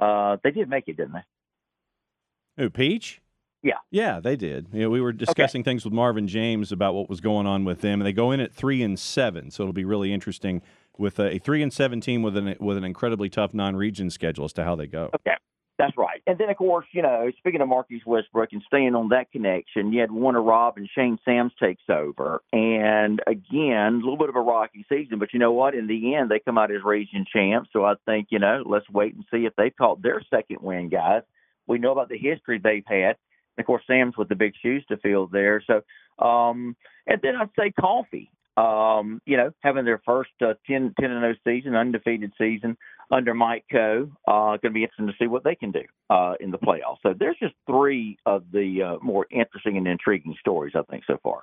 [0.00, 2.62] Uh, they did make it, didn't they?
[2.62, 3.20] Who, Peach?
[3.62, 3.74] Yeah.
[3.90, 4.68] Yeah, they did.
[4.72, 7.80] You know, we were discussing things with Marvin James about what was going on with
[7.80, 8.00] them.
[8.00, 10.62] and They go in at three and seven, so it'll be really interesting
[10.96, 14.44] with a, a three and seven team with an with an incredibly tough non-region schedule
[14.44, 15.10] as to how they go.
[15.14, 15.36] Okay.
[15.78, 16.20] That's right.
[16.26, 19.92] And then, of course, you know, speaking of Marquise Westbrook and staying on that connection,
[19.92, 22.42] you had Warner Rob and Shane Sams takes over.
[22.52, 25.76] And again, a little bit of a rocky season, but you know what?
[25.76, 27.70] In the end, they come out as region champs.
[27.72, 30.88] So I think, you know, let's wait and see if they've caught their second win,
[30.88, 31.22] guys.
[31.68, 33.14] We know about the history they've had.
[33.56, 35.62] And of course, Sam's with the big shoes to fill there.
[35.64, 35.82] So,
[36.24, 36.74] um,
[37.06, 38.32] and then I'd say coffee.
[38.56, 42.76] um, you know, having their first uh, 10, 10 and 0 season, undefeated season
[43.10, 44.10] under Mike Coe.
[44.26, 46.98] Uh, going to be interesting to see what they can do uh, in the playoffs.
[47.02, 51.18] So there's just three of the uh, more interesting and intriguing stories, I think, so
[51.22, 51.42] far.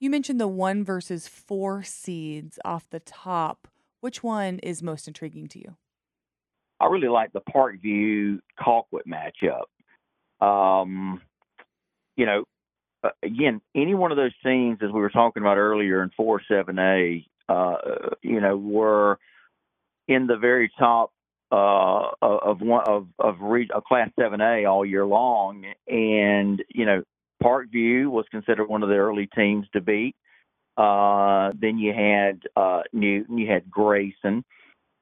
[0.00, 3.68] You mentioned the one versus four seeds off the top.
[4.00, 5.76] Which one is most intriguing to you?
[6.80, 9.66] I really like the Parkview Colquitt matchup.
[10.44, 11.20] Um,
[12.16, 12.42] you know,
[13.22, 16.80] again, any one of those teams, as we were talking about earlier in four seven
[16.80, 17.76] A, uh,
[18.22, 19.20] you know, were
[20.08, 21.12] in the very top
[21.50, 26.86] uh, of one of of, re- of Class Seven A all year long, and you
[26.86, 27.02] know,
[27.42, 30.16] Parkview was considered one of the early teams to beat.
[30.76, 34.44] Uh, then you had uh, Newton, you had Grayson,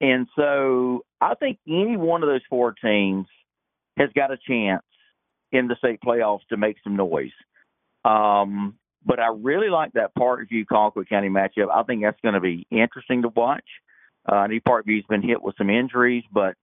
[0.01, 3.27] and so I think any one of those four teams
[3.97, 4.83] has got a chance
[5.53, 7.33] in the state playoffs to make some noise.
[8.05, 11.69] Um, but I really like that Parkview Colquitt County matchup.
[11.73, 13.65] I think that's going to be interesting to watch.
[14.27, 16.55] Uh, know Parkview's been hit with some injuries, but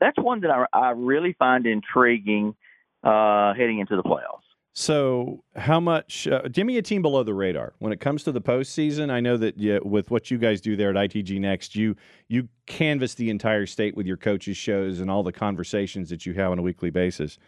[0.00, 2.54] that's one that I, I really find intriguing
[3.02, 4.40] uh, heading into the playoffs.
[4.76, 6.26] So, how much?
[6.26, 9.08] Uh, give me a team below the radar when it comes to the postseason.
[9.08, 11.94] I know that you, with what you guys do there at ITG Next, you
[12.26, 16.34] you canvass the entire state with your coaches' shows and all the conversations that you
[16.34, 17.38] have on a weekly basis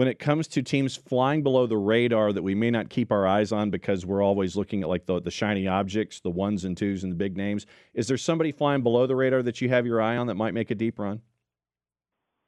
[0.00, 3.26] when it comes to teams flying below the radar that we may not keep our
[3.26, 6.74] eyes on because we're always looking at like the, the shiny objects, the ones and
[6.74, 9.84] twos and the big names, is there somebody flying below the radar that you have
[9.84, 11.20] your eye on that might make a deep run?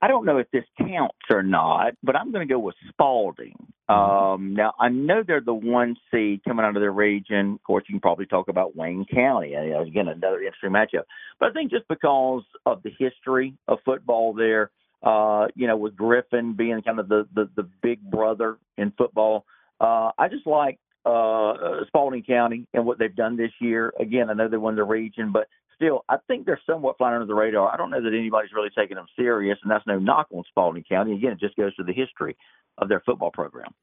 [0.00, 3.54] I don't know if this counts or not, but I'm going to go with Spalding.
[3.90, 3.92] Mm-hmm.
[3.92, 7.52] Um, now, I know they're the one seed coming out of their region.
[7.52, 9.52] Of course, you can probably talk about Wayne County.
[9.52, 11.04] Again, another interesting matchup.
[11.38, 14.70] But I think just because of the history of football there,
[15.02, 19.44] uh, you know, with Griffin being kind of the, the, the big brother in football.
[19.80, 21.54] Uh, I just like uh,
[21.88, 23.92] Spalding County and what they've done this year.
[23.98, 27.26] Again, I know they won the region, but still, I think they're somewhat flying under
[27.26, 27.72] the radar.
[27.72, 30.84] I don't know that anybody's really taking them serious, and that's no knock on Spalding
[30.88, 31.14] County.
[31.14, 32.36] Again, it just goes to the history
[32.78, 33.74] of their football program.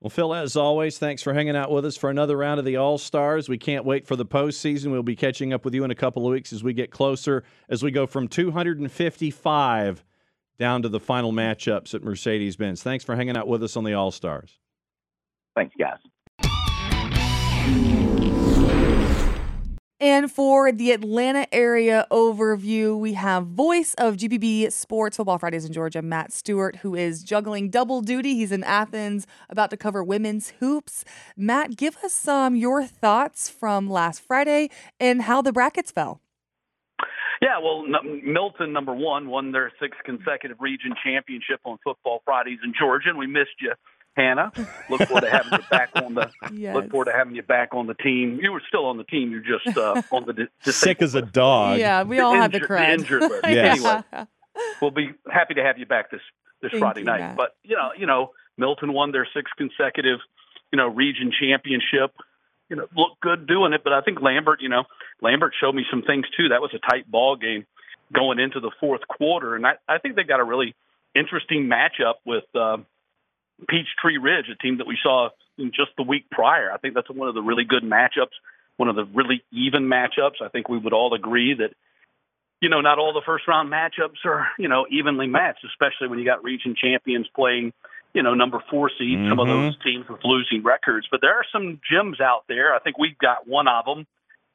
[0.00, 2.76] Well, Phil, as always, thanks for hanging out with us for another round of the
[2.76, 3.48] All Stars.
[3.48, 4.90] We can't wait for the postseason.
[4.90, 7.44] We'll be catching up with you in a couple of weeks as we get closer,
[7.68, 10.04] as we go from 255
[10.58, 12.82] down to the final matchups at Mercedes Benz.
[12.82, 14.58] Thanks for hanging out with us on the All Stars.
[15.54, 15.98] Thanks, guys.
[19.98, 25.72] And for the Atlanta area overview, we have voice of GPB Sports Football Fridays in
[25.72, 28.34] Georgia, Matt Stewart, who is juggling double duty.
[28.34, 31.02] He's in Athens about to cover women's hoops.
[31.34, 34.68] Matt, give us some um, your thoughts from last Friday
[35.00, 36.20] and how the brackets fell.
[37.42, 37.84] Yeah, well,
[38.22, 43.18] Milton, number one, won their sixth consecutive region championship on Football Fridays in Georgia, and
[43.18, 43.72] we missed you,
[44.16, 44.50] Hannah.
[44.88, 46.30] Look forward to having you back on the.
[46.52, 46.74] yes.
[46.74, 48.38] Look forward to having you back on the team.
[48.42, 49.30] You were still on the team.
[49.30, 51.78] You're just uh, on the sick as a dog.
[51.78, 52.88] Yeah, we all have the crud.
[52.88, 53.44] Injured list.
[53.46, 53.78] yes.
[53.78, 54.26] Anyway,
[54.80, 56.20] we'll be happy to have you back this
[56.62, 57.20] this Thank Friday you, night.
[57.20, 57.36] Matt.
[57.36, 60.20] But you know, you know, Milton won their sixth consecutive,
[60.72, 62.12] you know, region championship
[62.68, 63.82] you know, looked good doing it.
[63.84, 64.84] But I think Lambert, you know,
[65.20, 66.48] Lambert showed me some things too.
[66.48, 67.66] That was a tight ball game
[68.12, 70.74] going into the fourth quarter, and I, I think they got a really
[71.14, 72.78] interesting matchup with uh,
[73.68, 76.70] Peachtree Ridge, a team that we saw in just the week prior.
[76.70, 78.36] I think that's one of the really good matchups,
[78.76, 80.42] one of the really even matchups.
[80.42, 81.70] I think we would all agree that.
[82.62, 86.18] You know, not all the first round matchups are, you know, evenly matched, especially when
[86.18, 87.74] you got region champions playing
[88.16, 89.28] you know, number four seed, mm-hmm.
[89.28, 89.88] some of those mm-hmm.
[89.88, 91.06] teams with losing records.
[91.10, 92.74] But there are some gems out there.
[92.74, 94.06] I think we've got one of them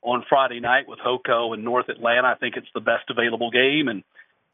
[0.02, 2.28] on Friday night with Hoco and North Atlanta.
[2.28, 3.88] I think it's the best available game.
[3.88, 4.04] And,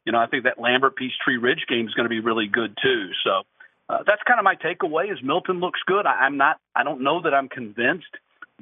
[0.04, 2.76] you know, I think that Lambert Peachtree Ridge game is going to be really good
[2.82, 3.08] too.
[3.24, 3.44] So
[3.88, 6.04] uh, that's kind of my takeaway is Milton looks good.
[6.04, 8.12] I, I'm not, I don't know that I'm convinced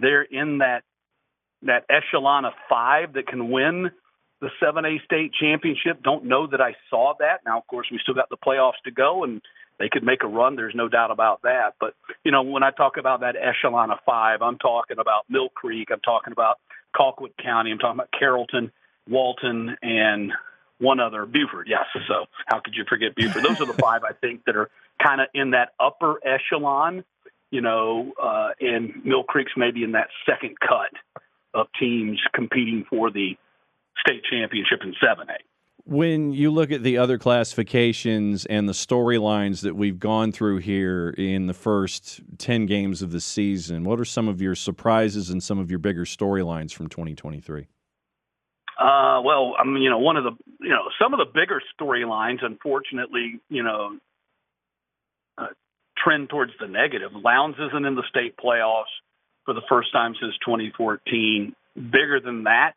[0.01, 0.85] they're in that,
[1.63, 3.91] that echelon of five that can win
[4.41, 6.05] the 7A state championship.
[6.05, 7.41] Don't know that I saw that.
[7.45, 9.43] Now, of course, we still got the playoffs to go and,
[9.79, 10.57] they could make a run.
[10.57, 11.75] There's no doubt about that.
[11.81, 15.49] But you know, when I talk about that echelon of five, I'm talking about Mill
[15.51, 15.89] Creek.
[15.93, 16.59] I'm talking about
[16.95, 17.71] Colquitt County.
[17.71, 18.73] I'm talking about Carrollton,
[19.09, 20.33] Walton, and
[20.79, 21.69] one other Buford.
[21.69, 21.85] Yes.
[22.09, 23.43] So how could you forget Buford?
[23.43, 24.71] Those are the five I think that are
[25.03, 27.05] kind of in that upper echelon.
[27.51, 30.91] You know, uh, and Mill Creek's maybe in that second cut
[31.55, 33.37] of teams competing for the
[34.01, 35.37] state championship in 7A.
[35.89, 41.11] When you look at the other classifications and the storylines that we've gone through here
[41.11, 45.41] in the first 10 games of the season, what are some of your surprises and
[45.41, 47.69] some of your bigger storylines from 2023?
[48.81, 51.63] Uh, well, I mean, you know, one of the, you know, some of the bigger
[51.81, 53.97] storylines, unfortunately, you know,
[55.39, 55.47] uh,
[55.97, 57.13] trend towards the negative.
[57.15, 58.85] Lowndes isn't in the state playoffs.
[59.45, 61.55] for the first time since 2014.
[61.77, 62.73] Bigger than that,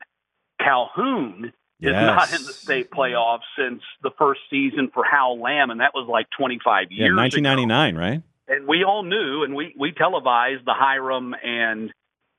[0.60, 1.92] Calhoun yes.
[1.92, 5.92] is not in the state playoffs since the first season for Hal Lamb, and that
[5.94, 8.00] was like 25 yeah, years 1999, ago.
[8.00, 8.24] right?
[8.48, 11.92] And we all knew, and we, we televised the Hiram and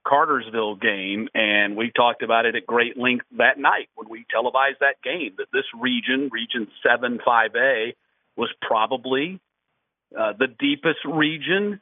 [0.07, 4.79] Cartersville game, and we talked about it at great length that night when we televised
[4.81, 5.35] that game.
[5.39, 7.95] That this region, Region Seven Five A,
[8.37, 9.41] was probably
[10.19, 11.81] uh, the deepest region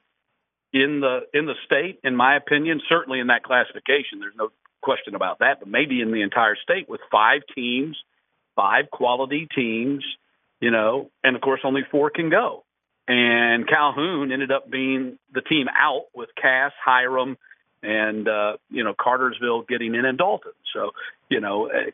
[0.72, 2.80] in the in the state, in my opinion.
[2.88, 4.50] Certainly in that classification, there's no
[4.82, 5.60] question about that.
[5.60, 7.96] But maybe in the entire state with five teams,
[8.56, 10.04] five quality teams,
[10.60, 12.64] you know, and of course only four can go.
[13.06, 17.38] And Calhoun ended up being the team out with Cass, Hiram,
[17.82, 20.52] and uh, you know Cartersville getting in and Dalton.
[20.74, 20.90] So
[21.30, 21.90] you know uh,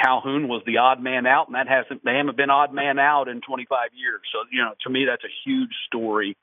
[0.00, 3.28] Calhoun was the odd man out, and that hasn't they haven't been odd man out
[3.28, 4.20] in 25 years.
[4.32, 6.36] So you know to me that's a huge story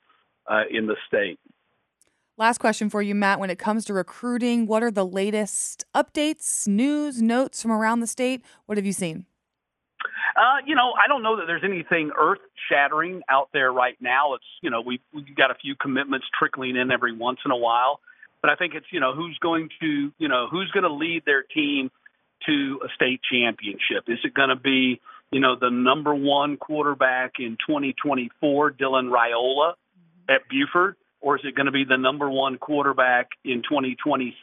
[0.46, 1.40] uh, in the state.
[2.36, 3.38] Last question for you, Matt.
[3.38, 8.08] When it comes to recruiting, what are the latest updates, news, notes from around the
[8.08, 8.42] state?
[8.66, 9.26] What have you seen?
[10.36, 14.34] Uh, you know, I don't know that there's anything earth shattering out there right now.
[14.34, 17.56] It's, you know, we've, we've got a few commitments trickling in every once in a
[17.56, 18.00] while.
[18.42, 21.22] But I think it's, you know, who's going to, you know, who's going to lead
[21.24, 21.92] their team
[22.46, 24.08] to a state championship?
[24.08, 29.74] Is it going to be, you know, the number one quarterback in 2024, Dylan Raiola
[30.28, 30.96] at Buford?
[31.24, 34.36] Or is it going to be the number one quarterback in 2026,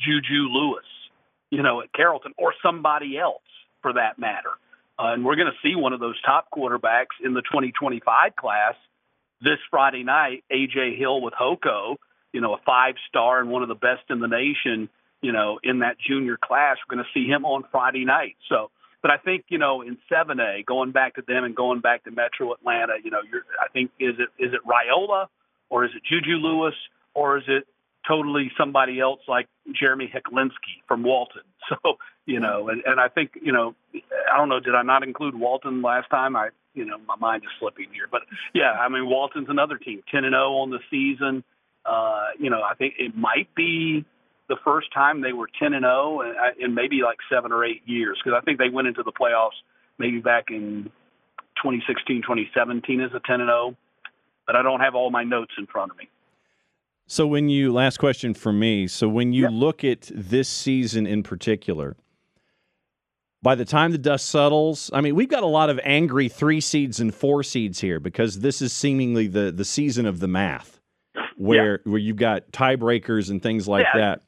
[0.00, 0.84] Juju Lewis,
[1.50, 3.42] you know, at Carrollton, or somebody else
[3.82, 4.50] for that matter?
[4.98, 8.74] Uh, and we're going to see one of those top quarterbacks in the 2025 class
[9.42, 11.96] this Friday night, AJ Hill with Hoco
[12.32, 14.88] you know, a five star and one of the best in the nation,
[15.20, 16.78] you know, in that junior class.
[16.88, 18.36] We're going to see him on Friday night.
[18.48, 18.70] So,
[19.02, 22.04] but I think you know, in seven A, going back to them and going back
[22.04, 25.26] to Metro Atlanta, you know, you're, I think is it is it Raiola
[25.72, 26.74] or is it Juju Lewis
[27.14, 27.66] or is it
[28.06, 31.42] totally somebody else like Jeremy Hecklinski from Walton?
[31.68, 31.94] So,
[32.26, 35.36] you know, and, and I think, you know, I don't know, did I not include
[35.36, 36.34] Walton last time?
[36.34, 40.02] I, you know, my mind is slipping here, but yeah, I mean, Walton's another team,
[40.10, 41.44] 10 and 0 on the season.
[41.86, 44.04] Uh, you know, I think it might be
[44.48, 46.22] the first time they were 10 and 0
[46.58, 49.62] in maybe like seven or eight years because I think they went into the playoffs
[49.98, 50.90] maybe back in
[51.62, 53.76] 2016, 2017 as a 10 and 0.
[54.52, 56.10] But I don't have all my notes in front of me.
[57.06, 59.50] So when you last question for me, so when you yep.
[59.50, 61.96] look at this season in particular,
[63.40, 66.60] by the time the dust settles, I mean we've got a lot of angry three
[66.60, 70.80] seeds and four seeds here because this is seemingly the the season of the math
[71.36, 71.90] where yeah.
[71.90, 74.00] where you've got tiebreakers and things like yeah.
[74.00, 74.22] that.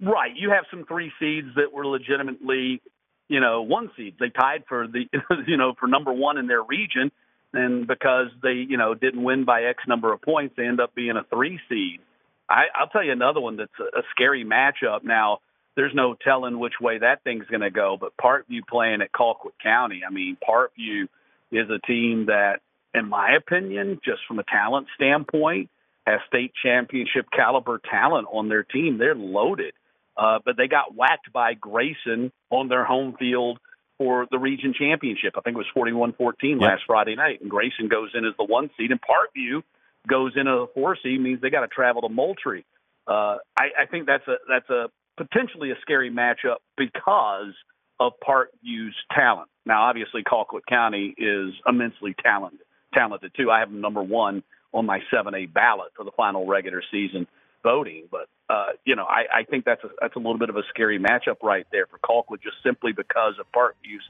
[0.00, 0.32] Right.
[0.36, 2.82] You have some three seeds that were legitimately,
[3.28, 4.16] you know, one seeds.
[4.18, 5.04] They tied for the,
[5.46, 7.12] you know, for number one in their region,
[7.52, 10.94] and because they, you know, didn't win by X number of points, they end up
[10.94, 12.00] being a three seed.
[12.48, 15.04] I, I'll tell you another one that's a, a scary matchup.
[15.04, 15.38] Now,
[15.76, 19.54] there's no telling which way that thing's going to go, but Parkview playing at Colquitt
[19.62, 20.02] County.
[20.06, 21.08] I mean, Parkview
[21.52, 22.60] is a team that,
[22.94, 25.70] in my opinion, just from a talent standpoint,
[26.06, 28.98] has state championship caliber talent on their team.
[28.98, 29.74] They're loaded.
[30.16, 33.60] Uh, but they got whacked by Grayson on their home field
[33.98, 35.34] for the region championship.
[35.36, 37.40] I think it was 41 14 last Friday night.
[37.40, 39.62] And Grayson goes in as the one seed, and Parkview
[40.08, 42.64] goes in as a four seed, means they got to travel to Moultrie.
[43.06, 44.86] Uh, I, I think that's a that's a
[45.16, 47.54] potentially a scary matchup because
[48.00, 49.48] of Parkview's talent.
[49.66, 52.60] Now, obviously, Colquitt County is immensely talented,
[52.94, 53.50] talented too.
[53.50, 57.26] I have them number one on my 7A ballot for the final regular season
[57.62, 58.08] voting.
[58.10, 60.62] But uh, you know, I, I think that's a, that's a little bit of a
[60.70, 64.04] scary matchup right there for Colquitt, just simply because of Parkview's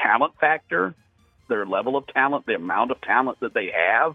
[0.00, 0.94] talent factor,
[1.48, 4.14] their level of talent, the amount of talent that they have.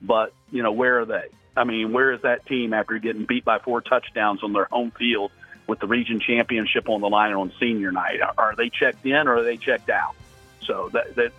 [0.00, 1.28] But you know, where are they?
[1.56, 4.92] I mean, where is that team after getting beat by four touchdowns on their home
[4.92, 5.32] field
[5.66, 8.20] with the region championship on the line on senior night?
[8.38, 10.14] Are they checked in or are they checked out?
[10.64, 11.32] So that, that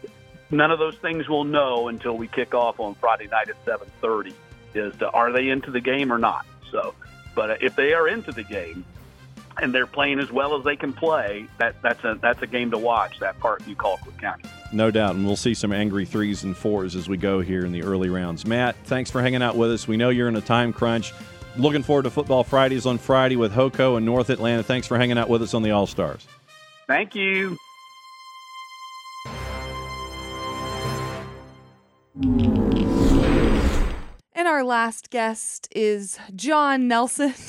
[0.51, 4.33] none of those things we'll know until we kick off on Friday night at 7:30.
[4.75, 6.45] Is to, are they into the game or not?
[6.71, 6.93] So,
[7.35, 8.85] but uh, if they are into the game
[9.61, 12.71] and they're playing as well as they can play, that that's a that's a game
[12.71, 13.19] to watch.
[13.19, 14.43] That part you Colquitt County.
[14.71, 17.71] No doubt, and we'll see some angry threes and fours as we go here in
[17.71, 18.45] the early rounds.
[18.45, 19.87] Matt, thanks for hanging out with us.
[19.87, 21.13] We know you're in a time crunch.
[21.57, 24.63] Looking forward to football Fridays on Friday with Hoco and North Atlanta.
[24.63, 26.25] Thanks for hanging out with us on the All Stars.
[26.87, 27.57] Thank you.
[34.69, 37.33] Last guest is Jon Nelson.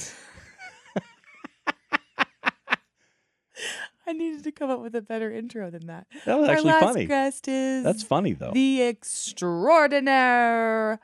[4.06, 6.06] I needed to come up with a better intro than that.
[6.24, 7.04] That was our actually last funny.
[7.04, 8.52] guest is That's funny though.
[8.54, 10.98] the extraordinaire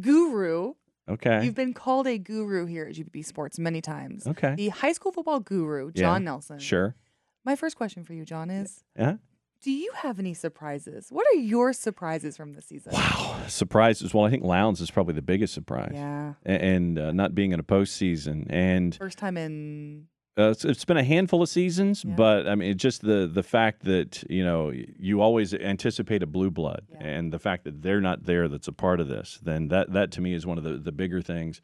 [0.00, 0.74] guru
[1.08, 1.44] Okay.
[1.44, 4.26] You've been called a guru here at GPB Sports many times.
[4.26, 4.56] Okay.
[4.56, 6.58] The high school football guru, Yeah, Jon Nelson.
[6.58, 6.96] Sure.
[7.44, 9.18] My first question for you, Jon, is Yeah.
[9.62, 11.06] Do you have any surprises?
[11.10, 12.92] What are your surprises from the season?
[12.92, 13.42] Wow.
[13.48, 14.12] Surprises.
[14.12, 15.92] Well, I think Lowndes is probably the biggest surprise.
[15.94, 16.34] Yeah.
[16.44, 18.46] And uh, not being in a postseason.
[18.50, 20.08] And First time in
[20.38, 22.14] Uh, it's, it's been a handful of seasons, Yeah.
[22.16, 26.50] but I mean, just the the fact that you know you always anticipate a blue
[26.50, 27.06] blood, Yeah.
[27.06, 29.38] and the fact that they're not there, that's a part of this.
[29.42, 31.60] Then that that to me is one of the the bigger things.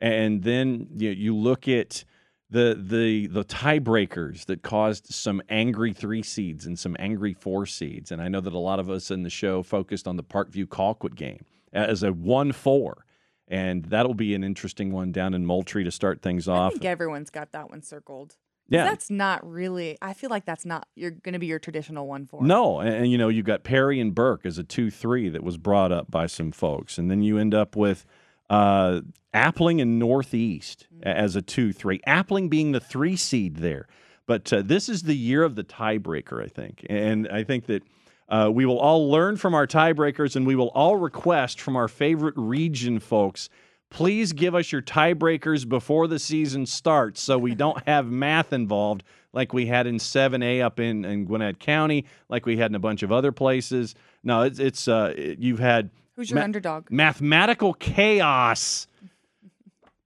[0.00, 2.04] And then you know, you look at
[2.50, 8.12] the the the tiebreakers that caused some angry three seeds and some angry four seeds,
[8.12, 10.66] and I know that a lot of us in the show focused on the Parkview
[10.66, 13.04] Colquitt game as a one four.
[13.48, 16.72] And that'll be an interesting one down in Moultrie to start things off.
[16.72, 18.34] I think everyone's got that one circled.
[18.68, 18.82] Yeah.
[18.82, 22.42] That's not really I feel like that's not you're gonna be your traditional one four.
[22.42, 25.44] No, and, and, you know you've got Perry and Burke as a two three that
[25.44, 28.04] was brought up by some folks, and then you end up with
[28.50, 29.00] uh,
[29.34, 32.00] Appling and Northeast a- as a two three.
[32.06, 33.86] Appling being the three seed there,
[34.26, 37.82] but uh, this is the year of the tiebreaker, I think, and I think that.
[38.28, 41.86] Uh, we will all learn from our tiebreakers, and we will all request from our
[41.86, 43.48] favorite region folks.
[43.88, 49.04] Please give us your tiebreakers before the season starts, so we don't have math involved
[49.32, 52.80] like we had in 7A up in, in Gwinnett County, like we had in a
[52.80, 53.94] bunch of other places.
[54.24, 56.90] No, it's it's uh, you've had Who's your Ma- underdog?
[56.90, 58.86] mathematical chaos.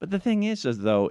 [0.01, 1.11] But the thing is, is though,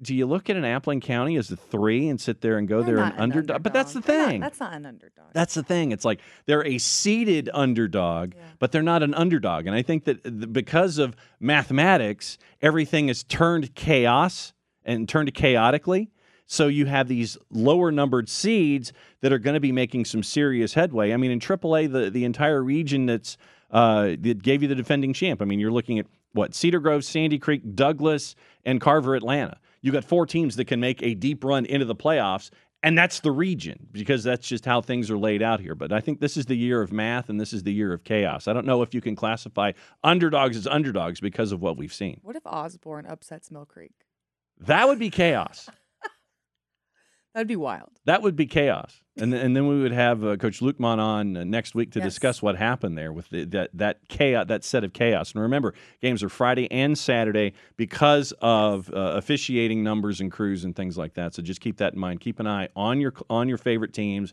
[0.00, 2.82] do you look at an Appling County as a three and sit there and go
[2.82, 3.62] They're there not an underdog?
[3.62, 4.40] But that's the They're not- thing.
[4.40, 5.26] that's not an underdog.
[5.32, 5.92] That's the thing.
[5.92, 8.42] It's like they're a seeded underdog, Yeah.
[8.58, 9.66] but they're not an underdog.
[9.66, 14.52] And I think that because of mathematics, everything is turned chaos
[14.84, 16.10] and turned chaotically.
[16.46, 20.74] So you have these lower numbered seeds that are going to be making some serious
[20.74, 21.12] headway.
[21.12, 23.36] I mean, in AAA, the the entire region that's
[23.72, 25.42] uh, that gave you the defending champ.
[25.42, 29.58] I mean, you're looking at what Cedar Grove, Sandy Creek, Douglas, and Carver, Atlanta.
[29.80, 32.50] You got four teams that can make a deep run into the playoffs,
[32.82, 35.74] and that's the region because that's just how things are laid out here.
[35.74, 38.04] But I think this is the year of math and this is the year of
[38.04, 38.48] chaos.
[38.48, 42.20] I don't know if you can classify underdogs as underdogs because of what we've seen.
[42.22, 43.92] What if Osborne upsets Mill Creek?
[44.58, 45.68] That would be chaos.
[47.34, 47.90] That'd be wild.
[48.04, 49.01] That would be chaos.
[49.18, 51.98] And then, and then we would have uh, Coach Lukman on uh, next week to
[51.98, 52.08] Yes.
[52.08, 55.32] discuss what happened there with the, that that chaos, that set of chaos.
[55.32, 60.74] And remember, games are Friday and Saturday because of uh, officiating numbers and crews and
[60.74, 61.34] things like that.
[61.34, 62.20] So just keep that in mind.
[62.20, 64.32] Keep an eye on your on your favorite teams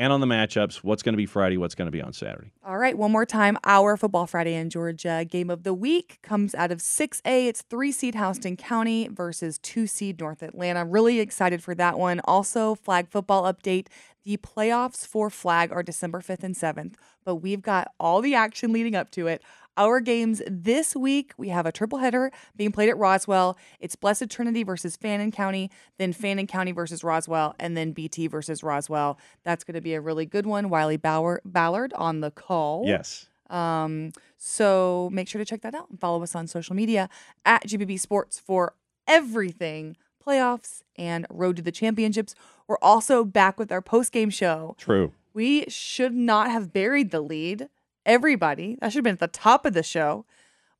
[0.00, 0.76] and on the matchups.
[0.76, 1.58] What's going to be Friday?
[1.58, 2.52] What's going to be on Saturday?
[2.64, 3.58] All right, one more time.
[3.64, 7.20] Our Football Friday in Georgia game of the week comes out of 6A.
[7.48, 10.86] It's three seed Houston County versus two seed North Atlanta.
[10.86, 12.22] Really excited for that one.
[12.24, 13.88] Also, flag football update.
[14.24, 16.94] The playoffs for flag are December 5th and 7th,
[17.24, 19.42] but we've got all the action leading up to it.
[19.76, 23.56] Our games this week, we have a triple header being played at Roswell.
[23.78, 28.62] It's Blessed Trinity versus Fannin County, then Fannin County versus Roswell, and then BT versus
[28.62, 29.18] Roswell.
[29.44, 30.68] That's going to be a really good one.
[30.68, 32.84] Wiley Bauer, Ballard on the call.
[32.86, 33.28] Yes.
[33.48, 37.08] Um, so make sure to check that out and follow us on social media
[37.44, 38.74] at GPB Sports for
[39.06, 42.34] everything playoffs and road to the championships.
[42.68, 44.76] We're also back with our post game show.
[44.78, 45.12] True.
[45.32, 47.68] We should not have buried the lead.
[48.10, 50.24] Everybody, that should have been at the top of the show.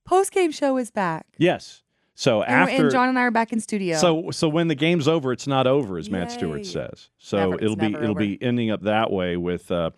[0.05, 1.27] Post game show is back.
[1.39, 1.83] Yes.
[2.15, 3.97] So And, after and John and I are back in studio.
[3.97, 7.09] So so when the game's over, it's not over, as Matt Stewart says.
[7.19, 8.19] So Never- it'll be it'll over.
[8.21, 9.91] be ending up that way with uh,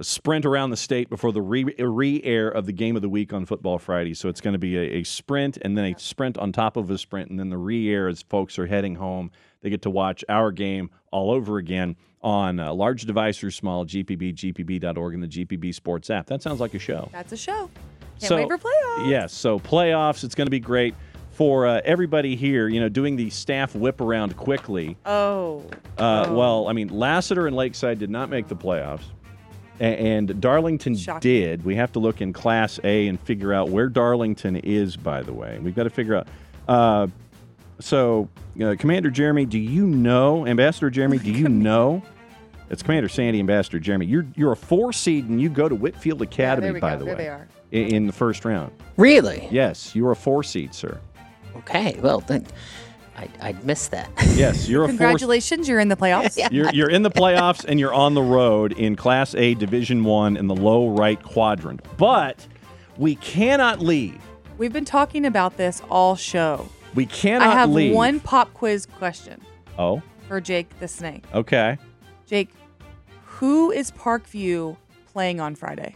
[0.00, 3.32] a sprint around the state before the re re-air of the game of the week
[3.32, 4.14] on Football Friday.
[4.14, 6.90] So it's going to be a, a sprint and then a sprint on top of
[6.90, 9.30] a sprint, and then the re-air as folks are heading home.
[9.60, 13.84] They get to watch our game all over again on uh, large device or small
[13.84, 16.26] GPB, GPB.org, and the GPB Sports app.
[16.26, 17.08] That sounds like a show.
[17.12, 17.70] that's a show.
[18.18, 19.08] Can't So- wait for playoffs.
[19.10, 19.32] Yes.
[19.32, 20.94] So playoffs, it's going to be great
[21.30, 22.68] for uh, everybody here.
[22.68, 24.96] You know, doing the staff whip around quickly.
[25.04, 25.64] Oh.
[25.98, 26.34] Uh, Oh.
[26.34, 29.02] Well, I mean, Lassiter and Lakeside did not make the playoffs,
[29.84, 31.20] and Darlington Shocking.
[31.20, 31.64] did.
[31.64, 34.96] We have to look in Class A and figure out where Darlington is.
[34.96, 36.28] By the way, we've got to figure out.
[36.68, 37.06] Uh,
[37.80, 38.28] so,
[38.62, 41.18] uh, Commander Jeremy, do you know Ambassador Jeremy?
[41.18, 42.02] Do you know?
[42.70, 44.06] It's Commander Sandy, Ambassador Jeremy.
[44.06, 46.66] You're you're a four seed and you go to Whitfield Academy.
[46.68, 46.98] there we by go.
[47.00, 47.48] the there way, they are.
[47.70, 48.72] in, in the first round.
[48.96, 49.46] Really?
[49.50, 50.98] Yes, you're a four seed, sir.
[51.56, 51.98] Okay.
[52.00, 52.46] Well, then
[53.16, 54.10] I I missed that.
[54.34, 54.96] Yes, you're a four.
[54.96, 56.36] Congratulations, you're in the playoffs.
[56.52, 60.36] You're you're in the playoffs and you're on the road in Class A Division One
[60.36, 61.82] in the low right quadrant.
[61.98, 62.46] But
[62.96, 64.20] we cannot leave.
[64.58, 66.68] We've been talking about this all show.
[66.94, 67.94] We cannot I have leave.
[67.94, 69.40] one pop quiz question
[69.78, 71.24] Oh, for Jake the Snake.
[71.34, 71.78] okay.
[72.26, 72.50] Jake,
[73.24, 74.76] who is Parkview
[75.12, 75.94] playing on Friday?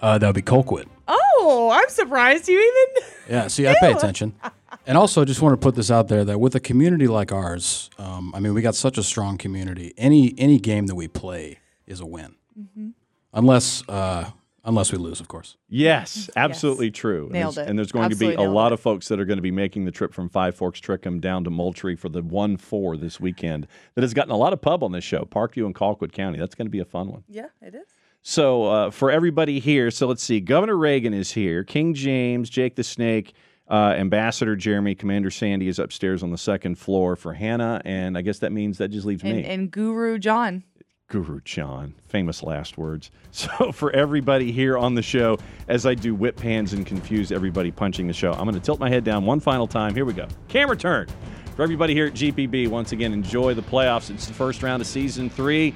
[0.00, 0.86] Uh, that would be Colquitt.
[1.08, 3.08] Oh, Oh, I'm surprised you even.
[3.28, 4.34] Yeah, see, I pay attention.
[4.86, 7.32] And also, I just want to put this out there that with a community like
[7.32, 9.92] ours, um, I mean, we got such a strong community.
[9.96, 12.88] Any any game that we play is a win, mm-hmm.
[13.32, 14.30] unless uh,
[14.64, 15.56] unless we lose, of course.
[15.68, 16.96] Yes, absolutely yes.
[16.96, 17.28] true.
[17.30, 17.70] Nailed and it.
[17.70, 18.74] And there's going absolutely to be a lot it.
[18.74, 21.44] of folks that are going to be making the trip from Five Forks Trickum down
[21.44, 23.66] to Moultrie for the one four this weekend.
[23.94, 26.38] That has gotten a lot of pub on this show, Parkview and Colquitt County.
[26.38, 27.24] That's going to be a fun one.
[27.28, 27.86] Yeah, it is.
[28.22, 30.40] So uh, for everybody here, so let's see.
[30.40, 31.64] Governor Reagan is here.
[31.64, 33.34] King James, Jake the Snake.
[33.70, 38.22] Uh, Ambassador Jeremy, Commander Sandy is upstairs on the second floor for Hannah, and I
[38.22, 39.44] guess that means that just leaves and, me.
[39.44, 40.64] And Guru Jon.
[41.06, 43.10] Guru Jon, famous last words.
[43.32, 47.70] So, for everybody here on the show, as I do whip hands and confuse everybody
[47.70, 49.94] punching the show, I'm going to tilt my head down one final time.
[49.94, 50.26] Here we go.
[50.48, 51.06] Camera turn.
[51.54, 54.10] For everybody here at GPB, once again, enjoy the playoffs.
[54.10, 55.74] It's the first round of season three.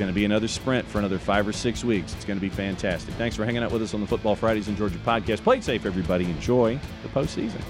[0.00, 2.14] Going to be another sprint for another five or six weeks.
[2.14, 3.12] It's going to be fantastic.
[3.16, 5.42] Thanks for hanging out with us on the Football Fridays in Georgia podcast.
[5.42, 6.24] Play it safe, everybody.
[6.24, 7.60] Enjoy the postseason.